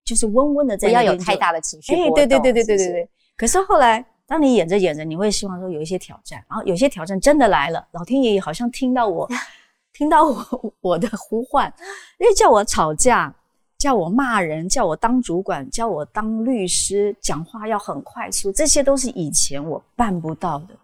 [0.05, 2.15] 就是温温的在不要有太大的情绪哎，波动。
[2.15, 3.09] 对对对对对对对。
[3.37, 9.29] 可是后来，当你演着演着，你会希望说有一些挑战，然后有些挑战真的来了，老天爷也好像听到我，
[9.93, 11.73] 听到我我的呼唤，
[12.19, 13.35] 因为叫我吵架，
[13.79, 20.77] 叫我骂人，叫我当主管，叫我当律师，讲话要很快速，这些都是以前我办不到的。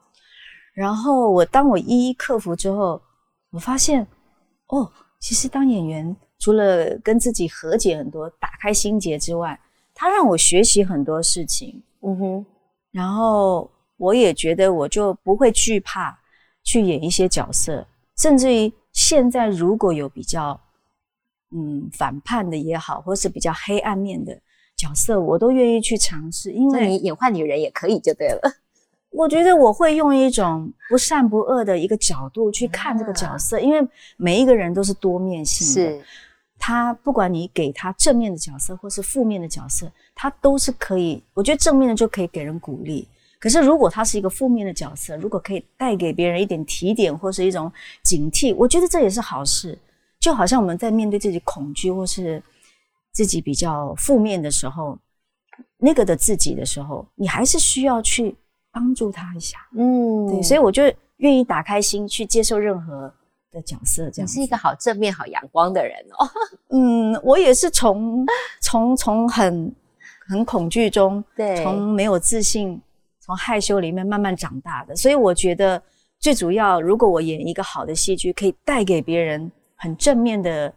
[0.76, 3.00] 然后我当我一一克服之后，
[3.48, 4.06] 我发现，
[4.66, 9.58] 哦，其实当演员除了跟自己和解很多、打开心结之外，
[9.94, 11.82] 他让我学习很多事情。
[12.02, 12.46] 嗯哼，
[12.90, 16.14] 然后我也觉得我就不会惧怕
[16.62, 17.86] 去演一些角色，
[18.18, 20.60] 甚至于现在如果有比较
[21.52, 24.38] 嗯反叛的也好，或是比较黑暗面的
[24.76, 28.40] 角色，我都愿意去尝试，因那为你演坏女人也可以就对了。
[29.16, 35.90] 我觉得我会用一种不善不恶的一个角度去看这个角色，因为每一个人都是多面性的。
[35.90, 36.04] 是，
[36.58, 41.22] 他不管你给他正面的角色或是负面的角色，他都是可以。
[41.32, 43.08] 我觉得正面的就可以给人鼓励，
[43.40, 49.78] 可是如果他是一个负面的角色，如果可以带给别人一点提点或是一种警惕，我觉得这也是好事。
[50.20, 52.42] 就好像我们在面对自己恐惧或是
[53.12, 54.98] 自己比较负面的时候，
[55.78, 58.34] 那个的自己的时候，你还是需要去
[58.76, 59.56] 帮助他一下。
[59.74, 60.82] 嗯对，所以我就
[61.16, 63.10] 愿意打开心去接受任何
[63.50, 66.28] 的角色，这样你是一个好正面、好阳光的人哦。
[66.76, 68.26] 嗯，我也是从
[68.60, 69.74] 从从很
[70.28, 72.78] 很恐惧中，对从没有自信，
[73.18, 74.94] 从害羞里面慢慢长大的。
[74.94, 75.82] 所以我觉得
[76.18, 80.70] 最主要，如果我演一个好的戏剧，可以带给别人很正面的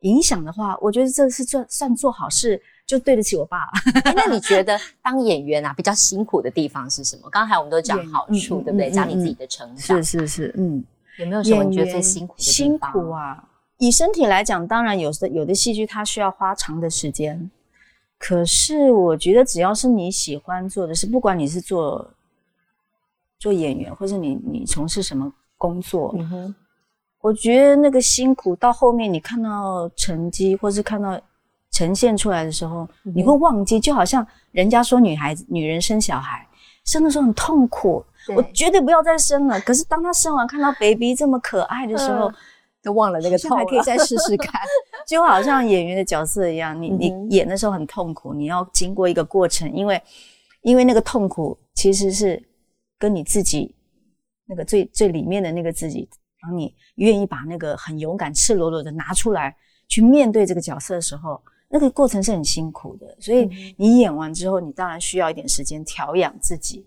[0.00, 3.60] 影响的话，我觉得这是做算做好事，就对得起我爸
[4.14, 7.30] 那你觉得当演员啊比较辛苦的地方是什么？
[7.30, 8.90] 刚才我们都讲好处，对不对？
[8.90, 10.84] 嗯讲你自己的成长，是是是，嗯，
[11.18, 12.78] 有没有什么你觉得最辛苦的地辛？
[12.78, 13.48] 苦啊！
[13.78, 17.50] 以身体来讲，当然有的有的戏剧它需要花长的时间，
[18.18, 22.10] 可是我觉得只要是你喜欢做的事，不管你是做
[23.38, 26.54] 做演员，或是你你从事什么工作，嗯哼，
[27.20, 31.20] 我觉得那个辛苦到后面你看到成绩，或是看到
[31.74, 36.46] 呈现出来的时候，嗯你会忘记，就好像人家说女孩子女人生小孩
[36.84, 38.04] 生的时候很痛苦，
[38.36, 39.60] 我绝对不要再生了。
[39.60, 42.34] 可是当她生完看到 baby 这么可爱的时候，嗯。
[42.84, 44.60] 都忘了那个痛 还可以再试试看，
[45.08, 49.98] 就好像演员的角色一样，你你演的时候很痛苦，你要经过一个过程，因为
[50.60, 52.38] 因为那个痛苦其实是
[52.98, 53.74] 跟你自己
[54.46, 56.06] 那个最最里面的那个自己，
[56.42, 59.56] 当你愿意把那个很勇敢、赤裸裸的拿出来
[59.88, 61.40] 去面对这个角色的时候，
[61.74, 63.16] 那个过程是很辛苦的。
[63.18, 66.86] 所以你演完之后，你当然需要一点时间调养自己，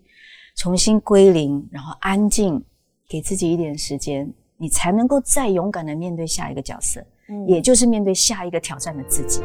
[0.56, 2.64] 重新归零，然后安静，
[3.06, 9.42] 给自己一点时间，你才能够再勇敢的面对下一个角色，嗯也就是面对下一个挑战的自己。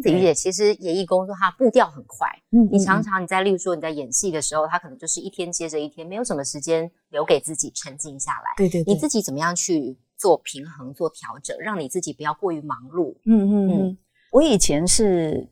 [0.00, 8.54] 子瑜姐，其实演艺工作它步调很快，嗯你常常你在，例如说你在演戏的时候，它可能就是一天接着一天，没有什么时间留给自己沉静下来。
[8.56, 13.14] 对对你自己怎么样去做平衡、做调整，让你自己不要过于忙碌？
[13.24, 13.98] 嗯嗯嗯嗯，
[14.32, 15.48] 我以前是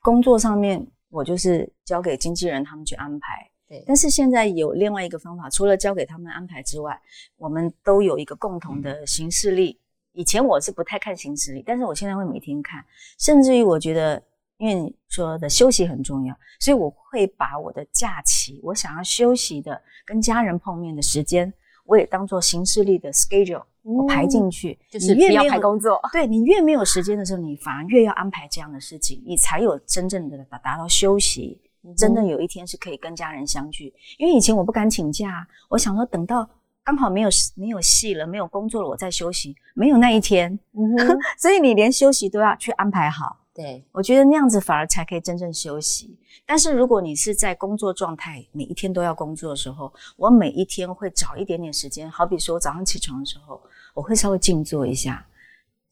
[0.00, 3.50] 工作上面，我就是交给经纪人他们去安排。
[3.68, 7.00] 对但是现在有另外一个方法，除了交给他们安排之外，
[7.36, 9.78] 我们都有一个共同的行事历。
[10.12, 12.84] 以前我是不太看行事历，但是我现在会每天看，
[13.18, 14.22] 甚至于我觉得，
[14.58, 21.52] 因为你说的休息很重要，所以我会把我的假期，我想要休息的、跟家人碰面的时间，
[21.84, 24.72] 我也当做行事历的 schedule，我排进去。
[24.72, 26.00] 嗯就是不要你越没有排工作。
[26.12, 31.60] 对你越没有时间的时候，你反而越要安排这样的事情，你才有真正的达达到休息。
[31.82, 36.46] 你真的有一天是可以跟家人相聚，因为以前我不敢请假，我想说等到
[36.90, 40.82] 刚好没有没有戏了，没有工作了，我在休息，没有那一天，嗯，
[41.38, 43.38] 所以你连休息都要去安排好。
[43.54, 46.18] 对，我觉得那样子反而才可以真正休息。
[46.44, 53.62] 但是如果你是在工作状态，每一天都要工作的时候，我每一天会找一点点时间，好比说我早上起床的时候，
[53.94, 55.24] 我会稍微静坐一下，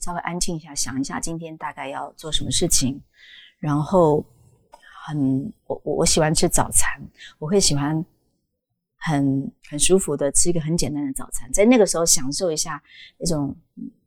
[0.00, 3.00] 稍微安静一下，想一下今天大概要做什么事情，
[3.60, 4.24] 然后
[5.06, 7.00] 很我我我喜欢吃早餐，
[7.38, 8.04] 我会喜欢
[8.98, 12.82] 很很舒服的吃一个很简单的早餐，在那个时候享受一下
[13.18, 13.54] 那种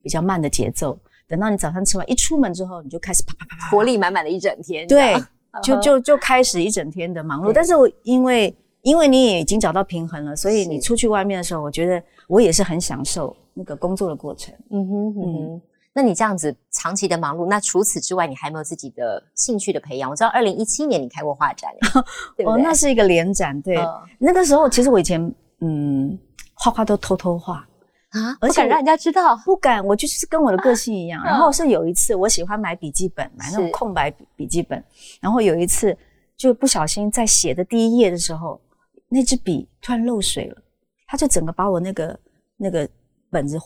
[0.01, 0.99] 比较慢的节奏。
[1.27, 4.85] 等到你早餐吃完，一出门之后，你就开始啪啪啪啪，活力满满的一整天。
[4.87, 5.15] 对，
[5.63, 7.53] 就就就开始一整天的忙碌。
[7.53, 14.53] 但是我因为因为你也已经找到平衡了，所以你出去外面的时候，我觉得我也是很享受那个工作的过程。
[14.71, 15.61] 嗯哼嗯哼。
[15.93, 20.09] 那你这样子长期的忙碌，那除此之外，你还有没有自己的兴趣的培养？
[20.09, 21.69] 我知道二零一七年你开过画展，
[22.37, 25.21] 对不哦，那是一个连展，对，嗯那个时候其实我以前
[25.59, 26.17] 嗯
[26.53, 27.67] 画画都偷偷画，
[28.11, 29.35] 啊，而且让人家知道。
[29.43, 31.21] 不敢，我就是跟我的个性一样。
[31.23, 34.81] 嗯然后是有一次，我喜欢买笔记本，买那种空白笔笔记本。
[35.19, 35.97] 然后有一次，
[36.37, 38.61] 就不小心在写的第一页的时候，
[39.09, 40.57] 那支笔突然漏水了，
[41.05, 42.19] 它就整个把我那个
[42.55, 42.87] 那个
[43.29, 43.59] 本子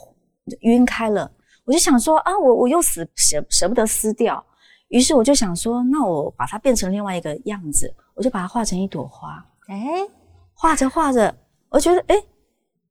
[0.62, 1.30] 晕开了。
[1.65, 4.43] 我就想说啊，我我又死舍舍不得撕掉，
[4.88, 9.43] 于是我就想说，那我把它变成另外一个样子，我就把它画成一朵花。
[9.67, 10.08] 哎，
[10.54, 11.36] 画着画着，
[11.69, 12.15] 我觉得哎，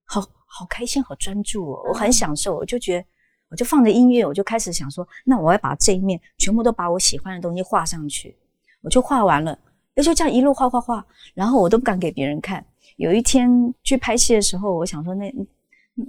[0.05, 2.57] 好好开心，好专注哦，我很享受。
[2.57, 3.07] 我就觉得，
[3.51, 8.37] 我就放着音乐，我就开始想说，那我要把这一面全部都把我喜欢的东西画上去。
[8.83, 9.57] 我就画完了，
[9.95, 12.65] 那就这样一路画画画，然后我都不敢给别人看。
[12.97, 13.49] 有一天
[13.83, 15.33] 去拍戏的时候，我想说那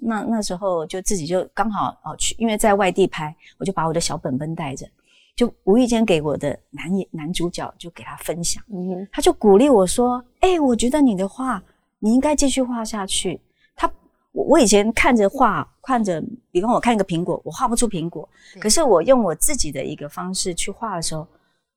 [0.02, 4.88] 那那时候就自己就刚好哦去，因为在外地拍，我就把我的小本本带着，
[5.36, 8.64] 就无意间给我的男演男主角就给他分享。
[8.74, 11.62] 嗯，他就鼓励我说：“哎、我觉得你的画
[12.00, 13.40] 你应该继续画下去。
[13.76, 13.90] 他”
[14.34, 16.22] 我我以前看着画，看着，
[16.52, 18.28] 比方我看一个苹果，我画不出苹果，
[18.60, 21.28] 可是我用我自己的一个方式去画的时候，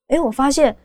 [0.07, 0.75] 哎、我发现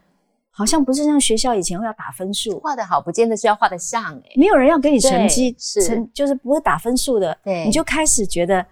[0.57, 4.23] 好像不是像学校以前会要打分数，画的好，不见得是要画的像哎。
[4.37, 8.65] 没有人要给你成绩，是成就是不会打分数的，对你就开始觉得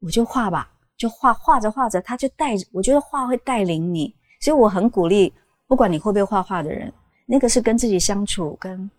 [0.00, 5.32] 我就画吧，就画画着画着，他就带着，我觉得画会带领你，所以我很鼓励，
[5.68, 6.92] 不管你会不会画画的人，
[7.26, 8.90] 那个是跟自己相处，跟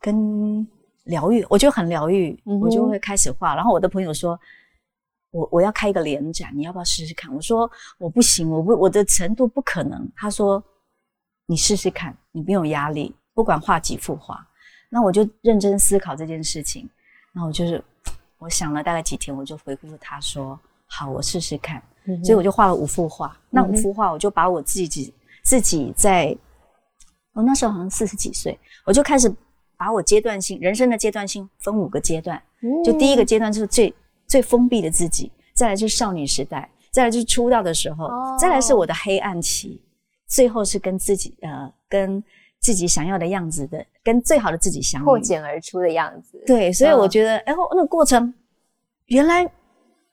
[0.00, 0.66] 跟
[1.04, 3.54] 疗愈，我觉得很疗愈，嗯我就会开始画。
[3.54, 4.38] 然后我的朋友说。
[5.36, 7.34] 我我要开一个联展，你要不要试试看？
[7.34, 10.08] 我说我不行，我不我的程度不可能。
[10.14, 10.62] 他说
[11.46, 14.46] 你试试看，你没有压力，不管画几幅画。
[14.88, 16.88] 那我就认真思考这件事情，
[17.32, 17.82] 然后我就是
[18.38, 23.34] 我想了大概几天，我就回复他说：“好，我试试看。”嗯所以我就画了五幅画。
[23.48, 26.36] 那五幅画，我就把我自己自己在，
[27.32, 29.34] 我那时候好像四十几岁，我就开始
[29.76, 32.40] 把我阶段性人生的阶段性分五个阶段。
[32.84, 33.92] 就第一个阶段就是最
[34.26, 39.82] 最封闭的自己，再来就是少女时代，再来就是出道的时候，哦再来是我的黑暗期，
[40.26, 42.22] 最后是跟自己呃跟
[42.60, 45.04] 自己想要的样子的，跟最好的自己相遇。
[45.04, 46.42] 破茧而出的样子。
[46.46, 48.32] 对，所以我嗯觉得，哎、那个过程
[49.06, 49.50] 原来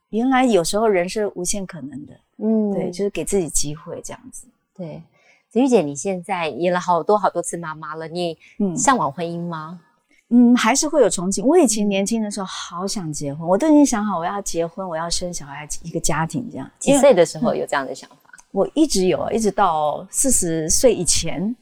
[0.09, 2.13] 原来有时候人是无限可能的。
[2.37, 4.47] 嗯对，就是给自己机会这样子。
[4.75, 5.01] 对。
[5.49, 9.81] 子玉姐，你现在演了好多好多次妈妈了，你嗯向往婚姻吗？
[10.29, 11.43] 嗯，还是会有憧憬。
[11.43, 16.71] 我以前年轻的时候好想结婚，我都已经想好我要结婚，我要生小孩，一个家庭这样。
[16.79, 18.20] 几岁的时候有这样的想法？
[18.51, 21.55] 我一直有，一直到四十岁以前，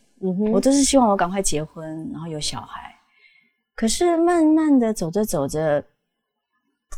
[0.51, 2.95] 我都是希望我赶快结婚，然后有小孩。
[3.75, 5.83] 可是慢慢的走着走着，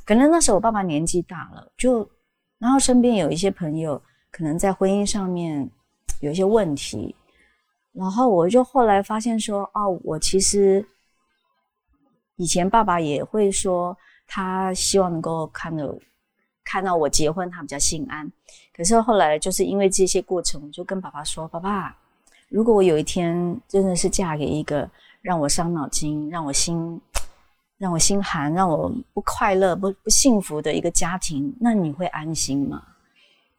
[0.05, 2.09] 可能那时候我爸爸年纪大了，就
[2.57, 5.69] 然后身边有一些朋友可能在婚姻上面
[6.21, 7.15] 有一些问题，
[7.91, 10.83] 然后我就后来发现说，哦，我其实
[12.37, 15.85] 以前爸爸也会说，他希望能够看到
[16.63, 18.31] 看到我结婚，他比较心安。
[18.75, 21.95] 可是后来就是因为这些过程，我就跟爸爸说，爸爸，
[22.49, 24.89] 如果我有一天真的是嫁给一个
[25.21, 26.99] 让我伤脑筋、让我心
[27.77, 32.83] 让我心寒、让我不快乐、不不幸福的一个家庭，那你会安心吗？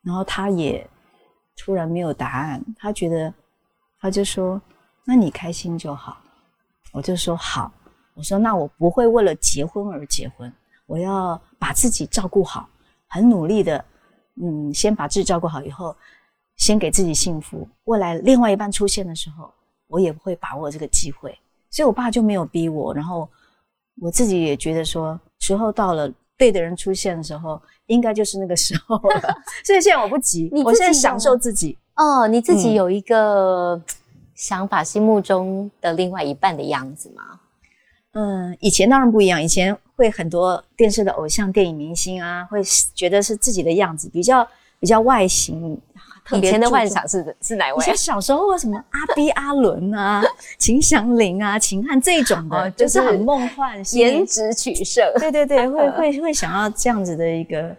[0.03, 0.89] 然后他也
[1.57, 3.33] 突然没有答案，他觉得
[4.01, 4.61] 他就说
[5.05, 6.19] ：“那你开心就好。”
[6.93, 7.73] 我就说好，
[8.15, 10.53] 我说那我不会为了结婚而结婚，
[10.87, 12.69] 我要把自己照顾好，
[13.13, 13.85] 很努力的，
[14.43, 15.95] 嗯，先把自己照顾好以后，
[16.57, 17.69] 先给自己幸福。
[17.85, 19.53] 未来另外一半出现的时候，
[19.87, 21.39] 我也会把握这个机会。
[21.71, 23.29] 所以我爸就没有逼我，然后
[24.01, 29.21] 我自己也觉得说，时候到了，对的人出现的时候，应该就是那个时候了。
[29.65, 31.77] 所以现在我不急，我现在享受自己。
[31.97, 33.81] 哦，你自己嗯有一个
[34.35, 37.41] 想法，心目中的另外一半的样子吗？
[38.15, 42.61] 嗯，以前当然不一样，以前会很多电视的偶像、电影明星啊，会
[42.95, 44.47] 觉得是自己的样子，比较
[44.79, 45.81] 比较外形，
[46.25, 47.97] 特以前的幻想是是哪位以前？
[47.97, 50.23] 小时候什么阿 B、阿伦啊、
[50.59, 57.75] 秦祥林啊、秦汉这种的，哦就就是是很梦幻，颜值取胜，对对对，会 会会想要这样子的一个，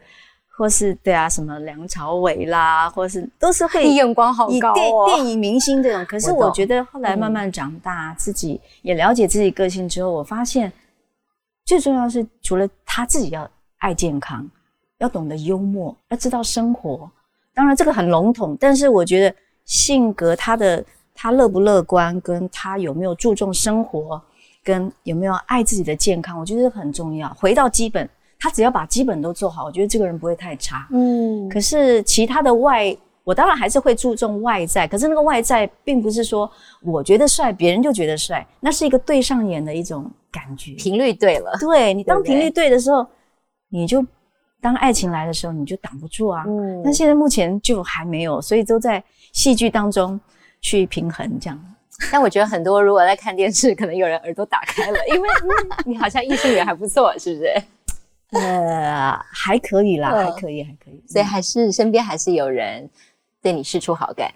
[0.55, 5.05] 或是对啊，什么梁朝伟啦，或是都是会你 眼光好高哦。
[5.07, 6.05] 电影明星这种。
[6.05, 10.71] 可是我觉得后来慢慢长大，自己也了解自己个性之后，我发现
[11.65, 13.49] 最重要是除了他自己要
[13.79, 14.47] 爱健康，
[14.99, 17.09] 要懂得幽默，要知道生活。
[17.55, 19.35] 当然这个很笼统，但是我觉得
[19.65, 20.83] 性格他的
[21.15, 24.21] 他乐不乐观，跟他有没有注重生活，
[24.63, 27.33] 跟有没有爱自己的健康，我觉得很重要。
[27.33, 28.09] 回到基本，
[28.43, 30.85] 他只要把基本都做好，我觉得这个人不会太差。
[30.91, 40.73] 嗯，可是其他的外，我当然还是会注重外在，可是那个外在并不是说我觉得帅，别人就觉得帅，那是一个对上眼的一种感觉。
[40.73, 43.07] 频率对了，对你当频率对的时候，
[43.69, 44.05] 你就
[44.59, 46.43] 当爱情来的时候，你就挡不住啊。
[46.45, 50.19] 嗯但现在目前就还没有，所以都在戏剧当中
[50.59, 51.57] 去平衡这样。
[52.11, 55.47] 但我觉得很多如果在看电视，可能有人耳朵打开了，因为、嗯、
[55.85, 57.63] 你好像异性缘还不错，是不是？
[58.33, 61.03] 呃，还可以啦，嗯还可以，还可以。
[61.07, 62.89] 所以还是身边还是有人
[63.41, 64.31] 对你示出好感。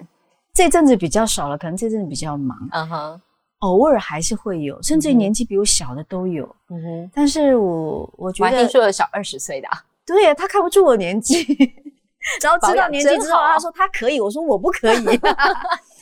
[0.54, 3.22] 这阵子比较少了，可能这阵子比较忙，嗯哼，
[3.60, 6.44] 偶尔还是会有，甚至年纪比我小的都有。
[6.70, 11.44] 嗯哼，但是我我觉我还听得，说有小二十岁的、啊，对呀，他看不出我年纪，
[12.42, 15.06] 然后知道年纪之后，他说他可以，我说我不可以。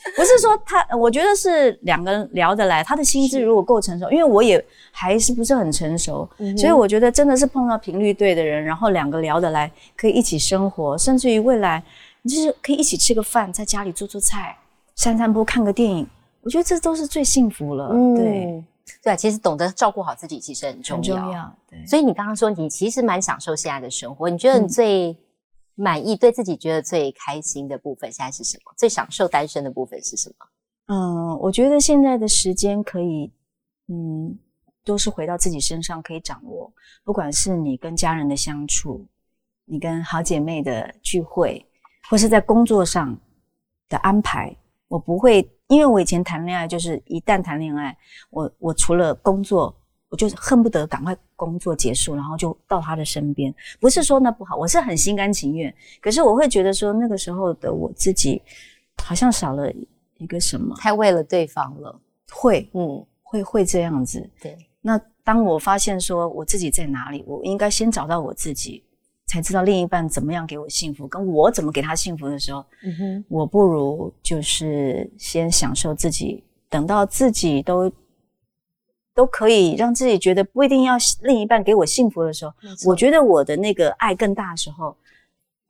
[0.14, 11.82] 不是说他，我觉得是两个人聊得来，他的心智如果够成熟，因为我也还是不是很成熟，嗯所以我觉得真的是碰到频率对的人，然后两个聊得来，可以一起生活，甚至于未来
[12.24, 14.56] 就是可以一起吃个饭，在家里做做菜，
[14.94, 16.06] 散散步，看个电影，
[16.42, 17.88] 我觉得这都是最幸福了。
[17.88, 18.64] 对，嗯，
[19.02, 21.16] 对啊，其实懂得照顾好自己其实很重很要。
[21.16, 21.56] 重要。
[21.68, 25.16] 对，所以你刚刚说你其实蛮享受现在的生活，你觉得你嗯最
[25.76, 28.72] 满意、对自己觉得最开心的部分现在是什么？
[28.76, 30.46] 最享受单身的部分是什么？
[30.86, 33.30] 嗯，我觉得现在的时间可以，
[33.88, 34.38] 嗯，
[34.84, 36.72] 都是回到自己身上可以掌握。
[37.04, 39.06] 不管是你跟家人的相处，
[39.64, 41.64] 你跟好姐妹的聚会，
[42.08, 43.18] 或是在工作上
[43.88, 44.56] 的安排，
[44.88, 47.96] 我不会，因为我以前谈恋爱就是一旦谈恋爱，
[48.30, 49.76] 我我除了工作，
[50.16, 53.54] 我就恨不得赶快工作结束，然后就到他的身边。
[53.78, 58.40] 不是说那不好，我是很心甘情愿，可是我会觉得说那个时候的我自己
[59.02, 59.70] 好像少了
[60.16, 60.74] 一个什么。
[60.78, 62.00] 太为了对方了，
[62.32, 64.26] 会嗯，会会这样子。
[64.40, 68.82] 对，那当我发现说我自己在哪里，我应该先找到我自己，
[69.26, 77.92] 才知道另一半怎么样给我幸福，跟我怎么给他幸福的时候，嗯哼，我不如就是先享受自己，等到自己都
[79.16, 82.52] 都可以让自己觉得不一定要另一半给我幸福的时候，
[82.84, 84.94] 我觉得我的那个爱更大的时候，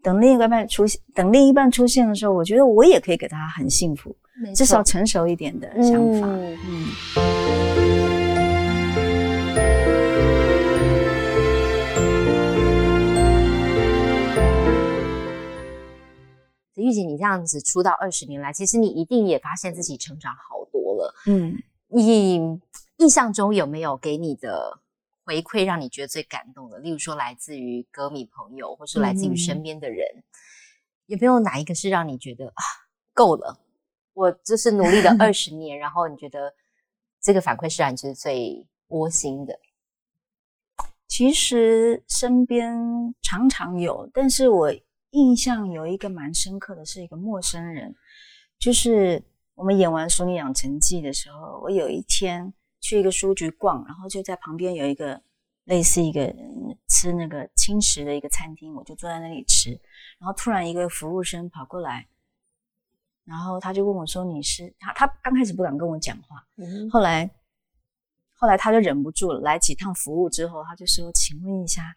[0.03, 4.14] 等另一半出现，等另一半出现的时候，我觉得我也可以给他很幸福。
[4.53, 6.26] 至少成熟一点的想法。
[6.26, 6.88] 嗯，
[16.74, 21.14] 玉姐，你这样子出道二十年来，其实你一定也发现自己成长好多了。
[21.28, 21.57] 嗯，
[21.88, 22.61] 你
[22.99, 24.80] 印象中有没有给你的
[25.24, 26.78] 回馈让你觉得最感动的？
[26.78, 30.24] 例如说，来自于歌迷朋友，或是来自于身边的人，
[31.07, 32.62] 有没有哪一个是让你觉得啊，
[33.12, 33.59] 够了？
[34.14, 36.55] 我就是努力了二 十年，然后你觉得
[37.20, 39.59] 这个反馈是让你觉得最窝心的？
[41.07, 42.74] 其实身边
[43.22, 44.74] 常常有，但是我
[45.11, 47.94] 印象有一个蛮深刻的是一个陌生人，
[48.59, 49.22] 就是
[49.55, 52.53] 我们演完《熟女养成记》的时候，我有一天
[52.87, 55.20] 去一个书局逛，然后就在旁边有一个
[55.64, 56.32] 类似一个
[56.89, 59.70] 吃那个轻食的一个餐厅，我就坐在那里吃，
[60.20, 62.07] 然后突然一个服务生跑过来。
[63.24, 64.93] 然后他就问我说：“你是他？
[64.93, 66.47] 他刚开始不敢跟我讲话，
[66.93, 67.28] 后来，
[68.34, 69.41] 后来他就忍不住了。
[69.41, 71.93] 来几趟服务之后，他就说：‘请问一下，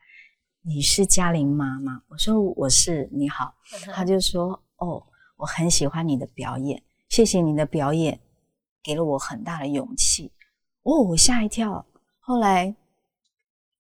[0.64, 3.54] 你是嘉玲妈妈？’我说：‘我是。’你好。
[3.94, 5.06] 他就说：‘哦，
[5.38, 8.20] 我很喜欢你的表演，谢谢你的表演，
[8.82, 10.32] 给了我很大的勇气。’
[10.90, 11.86] 哦，我吓一跳。
[12.20, 12.76] 后来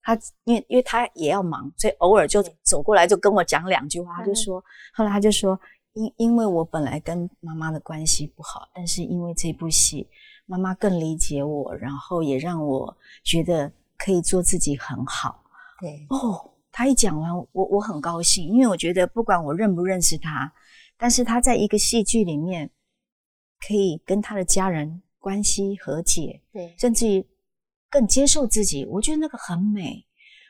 [0.02, 4.18] 他因为因为他也要忙，所以偶尔就走过来就跟我讲两句话。
[4.18, 5.60] 他就说，后来他就说。”
[5.94, 10.08] 因因为我本来跟妈妈的关系不好，但是因为这部戏，
[10.46, 15.44] 妈妈更理解我，然后也让我觉得可以做自己很好。
[15.82, 20.54] 对哦，他一讲完，我我很高兴，因为我觉得不管我认不认识他，
[20.96, 22.70] 但是他在一个戏剧里面
[23.68, 27.26] 可以跟他的家人关系和解，对，甚至于
[27.90, 30.06] 更接受自己，我觉得那个很美，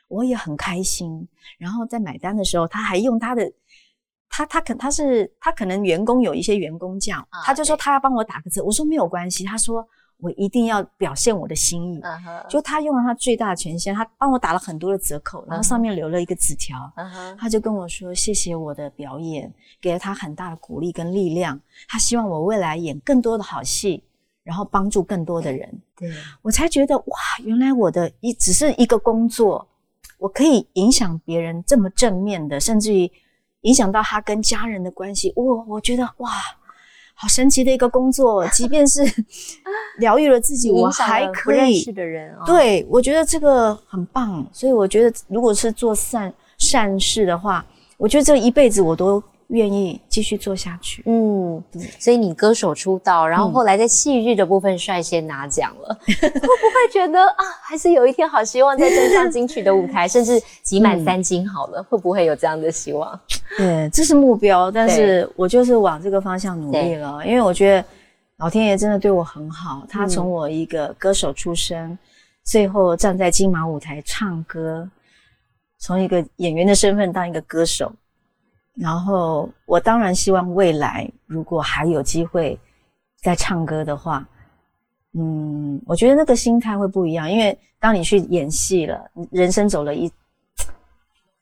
[0.08, 1.28] 我也很开心。
[1.58, 3.52] 然后在买单的时候，他还用他的。
[4.32, 9.84] 他他可他是他可能员工有一些员工叫，他就说他要帮我打个折，我说没有关系，他说
[10.18, 12.00] 我一定要表现我的心意，
[12.48, 16.78] 就他用了他最大的权限，他帮我打了很多的折扣，然后上面留了一个纸条，
[17.36, 24.04] 他就跟我说谢谢我的表演，给了他很大的鼓励跟力量，他希望我未来演更多的好戏，
[24.42, 26.10] 然后帮助更多的人，对
[26.42, 29.66] 我才觉得哇，原来我的一只是一个工作，
[30.18, 33.10] 我可以影响别人这么正面的，甚至于。
[33.64, 36.30] 影响到他跟家人的关系，我我觉得哇，
[37.12, 38.48] 好神奇的一个工作。
[38.48, 39.04] 即便是
[40.00, 44.42] 疗愈了自己，我还可以认识的人，对我觉得这个很棒。
[44.50, 47.62] 所以我觉得，如果是做善善事的话，
[47.98, 49.22] 我觉得这一辈子我都。
[49.50, 51.62] 愿意继续做下去，嗯，
[51.98, 63.20] 所以你歌手出道，然后后来在戏剧的部分率先拿奖了，会不会觉得啊，还是有一天好希望再登上金曲的舞台， 甚至集满三金好了，会不会有这样的希望？
[63.56, 67.84] 对，这是目标，但是我就是往这个方向努力了，因为我觉得
[68.38, 71.98] 老天爷真的对我很好，他从我一个歌手出身，
[72.44, 74.88] 最后站在金马舞台唱歌，
[75.80, 77.92] 从一个演员的身份当一个歌手。
[78.74, 82.58] 然后我当然希望未来如果还有机会
[83.22, 84.26] 再唱歌的话，
[85.12, 90.10] 嗯，我觉得那个心态会不一样，因为当你去演戏了，人生走了一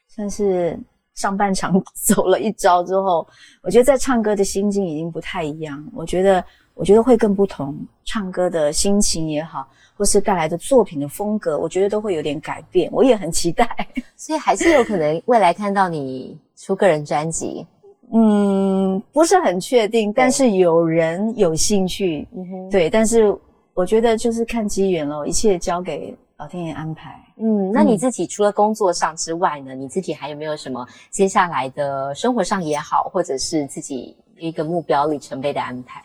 [0.08, 0.78] 算是
[1.14, 3.26] 上半场 走了一招之后，
[3.62, 5.86] 我觉得在唱歌的心境已经不太一样。
[5.92, 12.90] 我觉得，我觉得会更不同，唱歌的心情也好，或是带来的作品的风格，我觉得都会有点改变。
[12.90, 16.36] 我也很期待， 所以还是有可能未来看到你。
[16.58, 17.64] 出个人专辑，
[18.12, 22.26] 嗯，不是很确定，但是有人有兴趣，
[22.68, 23.32] 对，但是
[23.74, 27.14] 我觉得就是看机缘咯，一切交给老天爷安排。
[27.36, 29.72] 嗯，那你自己除了工作上之外呢？
[29.72, 36.02] 你自己还有没有什么接下来的生活上也好，或者是自己一个目标里程碑的安排？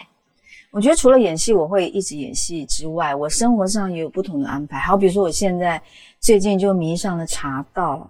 [0.72, 4.78] 我觉得除了演戏，我会一直演戏之外，我生活上也有不同的安排。
[4.80, 5.82] 好，比如说我现在
[6.20, 8.08] 最近就迷上了茶道。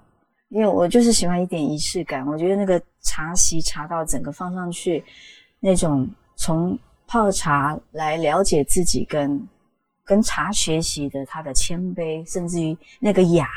[0.53, 5.03] 因为我就是喜欢一点仪式感，我觉得那个茶席茶道整个放上去，
[5.59, 6.77] 那种从
[7.07, 9.49] 泡茶来了解自己，跟
[10.05, 13.47] 跟茶学习的他的谦卑，甚至于那个雅，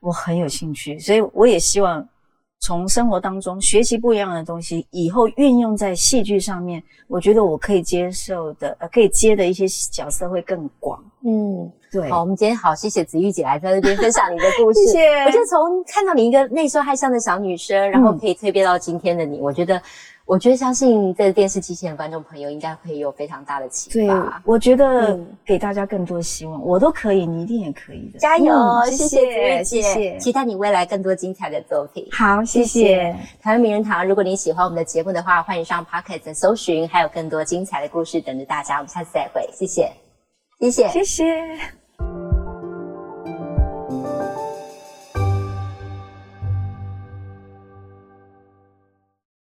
[0.00, 2.08] 我很有兴趣，所以我也希望
[2.64, 10.98] 从生活当中学习不一样的东西，以后运用在戏剧上面，我觉得我可以接受的，呃，可以接的一些角色会更广。
[11.26, 14.80] 嗯，对，好，我们今天好，谢谢子玉姐来在这边分享你的故事。
[14.88, 19.78] 谢谢我就从看到你一个内收害羞的小女生，然后可以蜕变到今天的你，我觉得，
[20.26, 28.18] 我觉得相信在电视机前的观众朋友应该会有非常大的启对发。，我觉得嗯给大家更多希望，我都可以，你一定也可以的。
[28.18, 28.54] 加油！
[28.54, 32.08] 嗯谢谢谢谢，期待你未来更多精彩的作品。
[32.10, 33.16] 好，谢谢谢。
[33.42, 38.76] 台湾名人堂，如果你喜欢我们的节目的话，欢迎上 Pocket 搜寻，还有更多精彩的故事等着大家。
[38.76, 39.92] 我们下次再会，谢谢，
[40.58, 40.88] 谢谢。
[40.88, 41.83] 谢谢。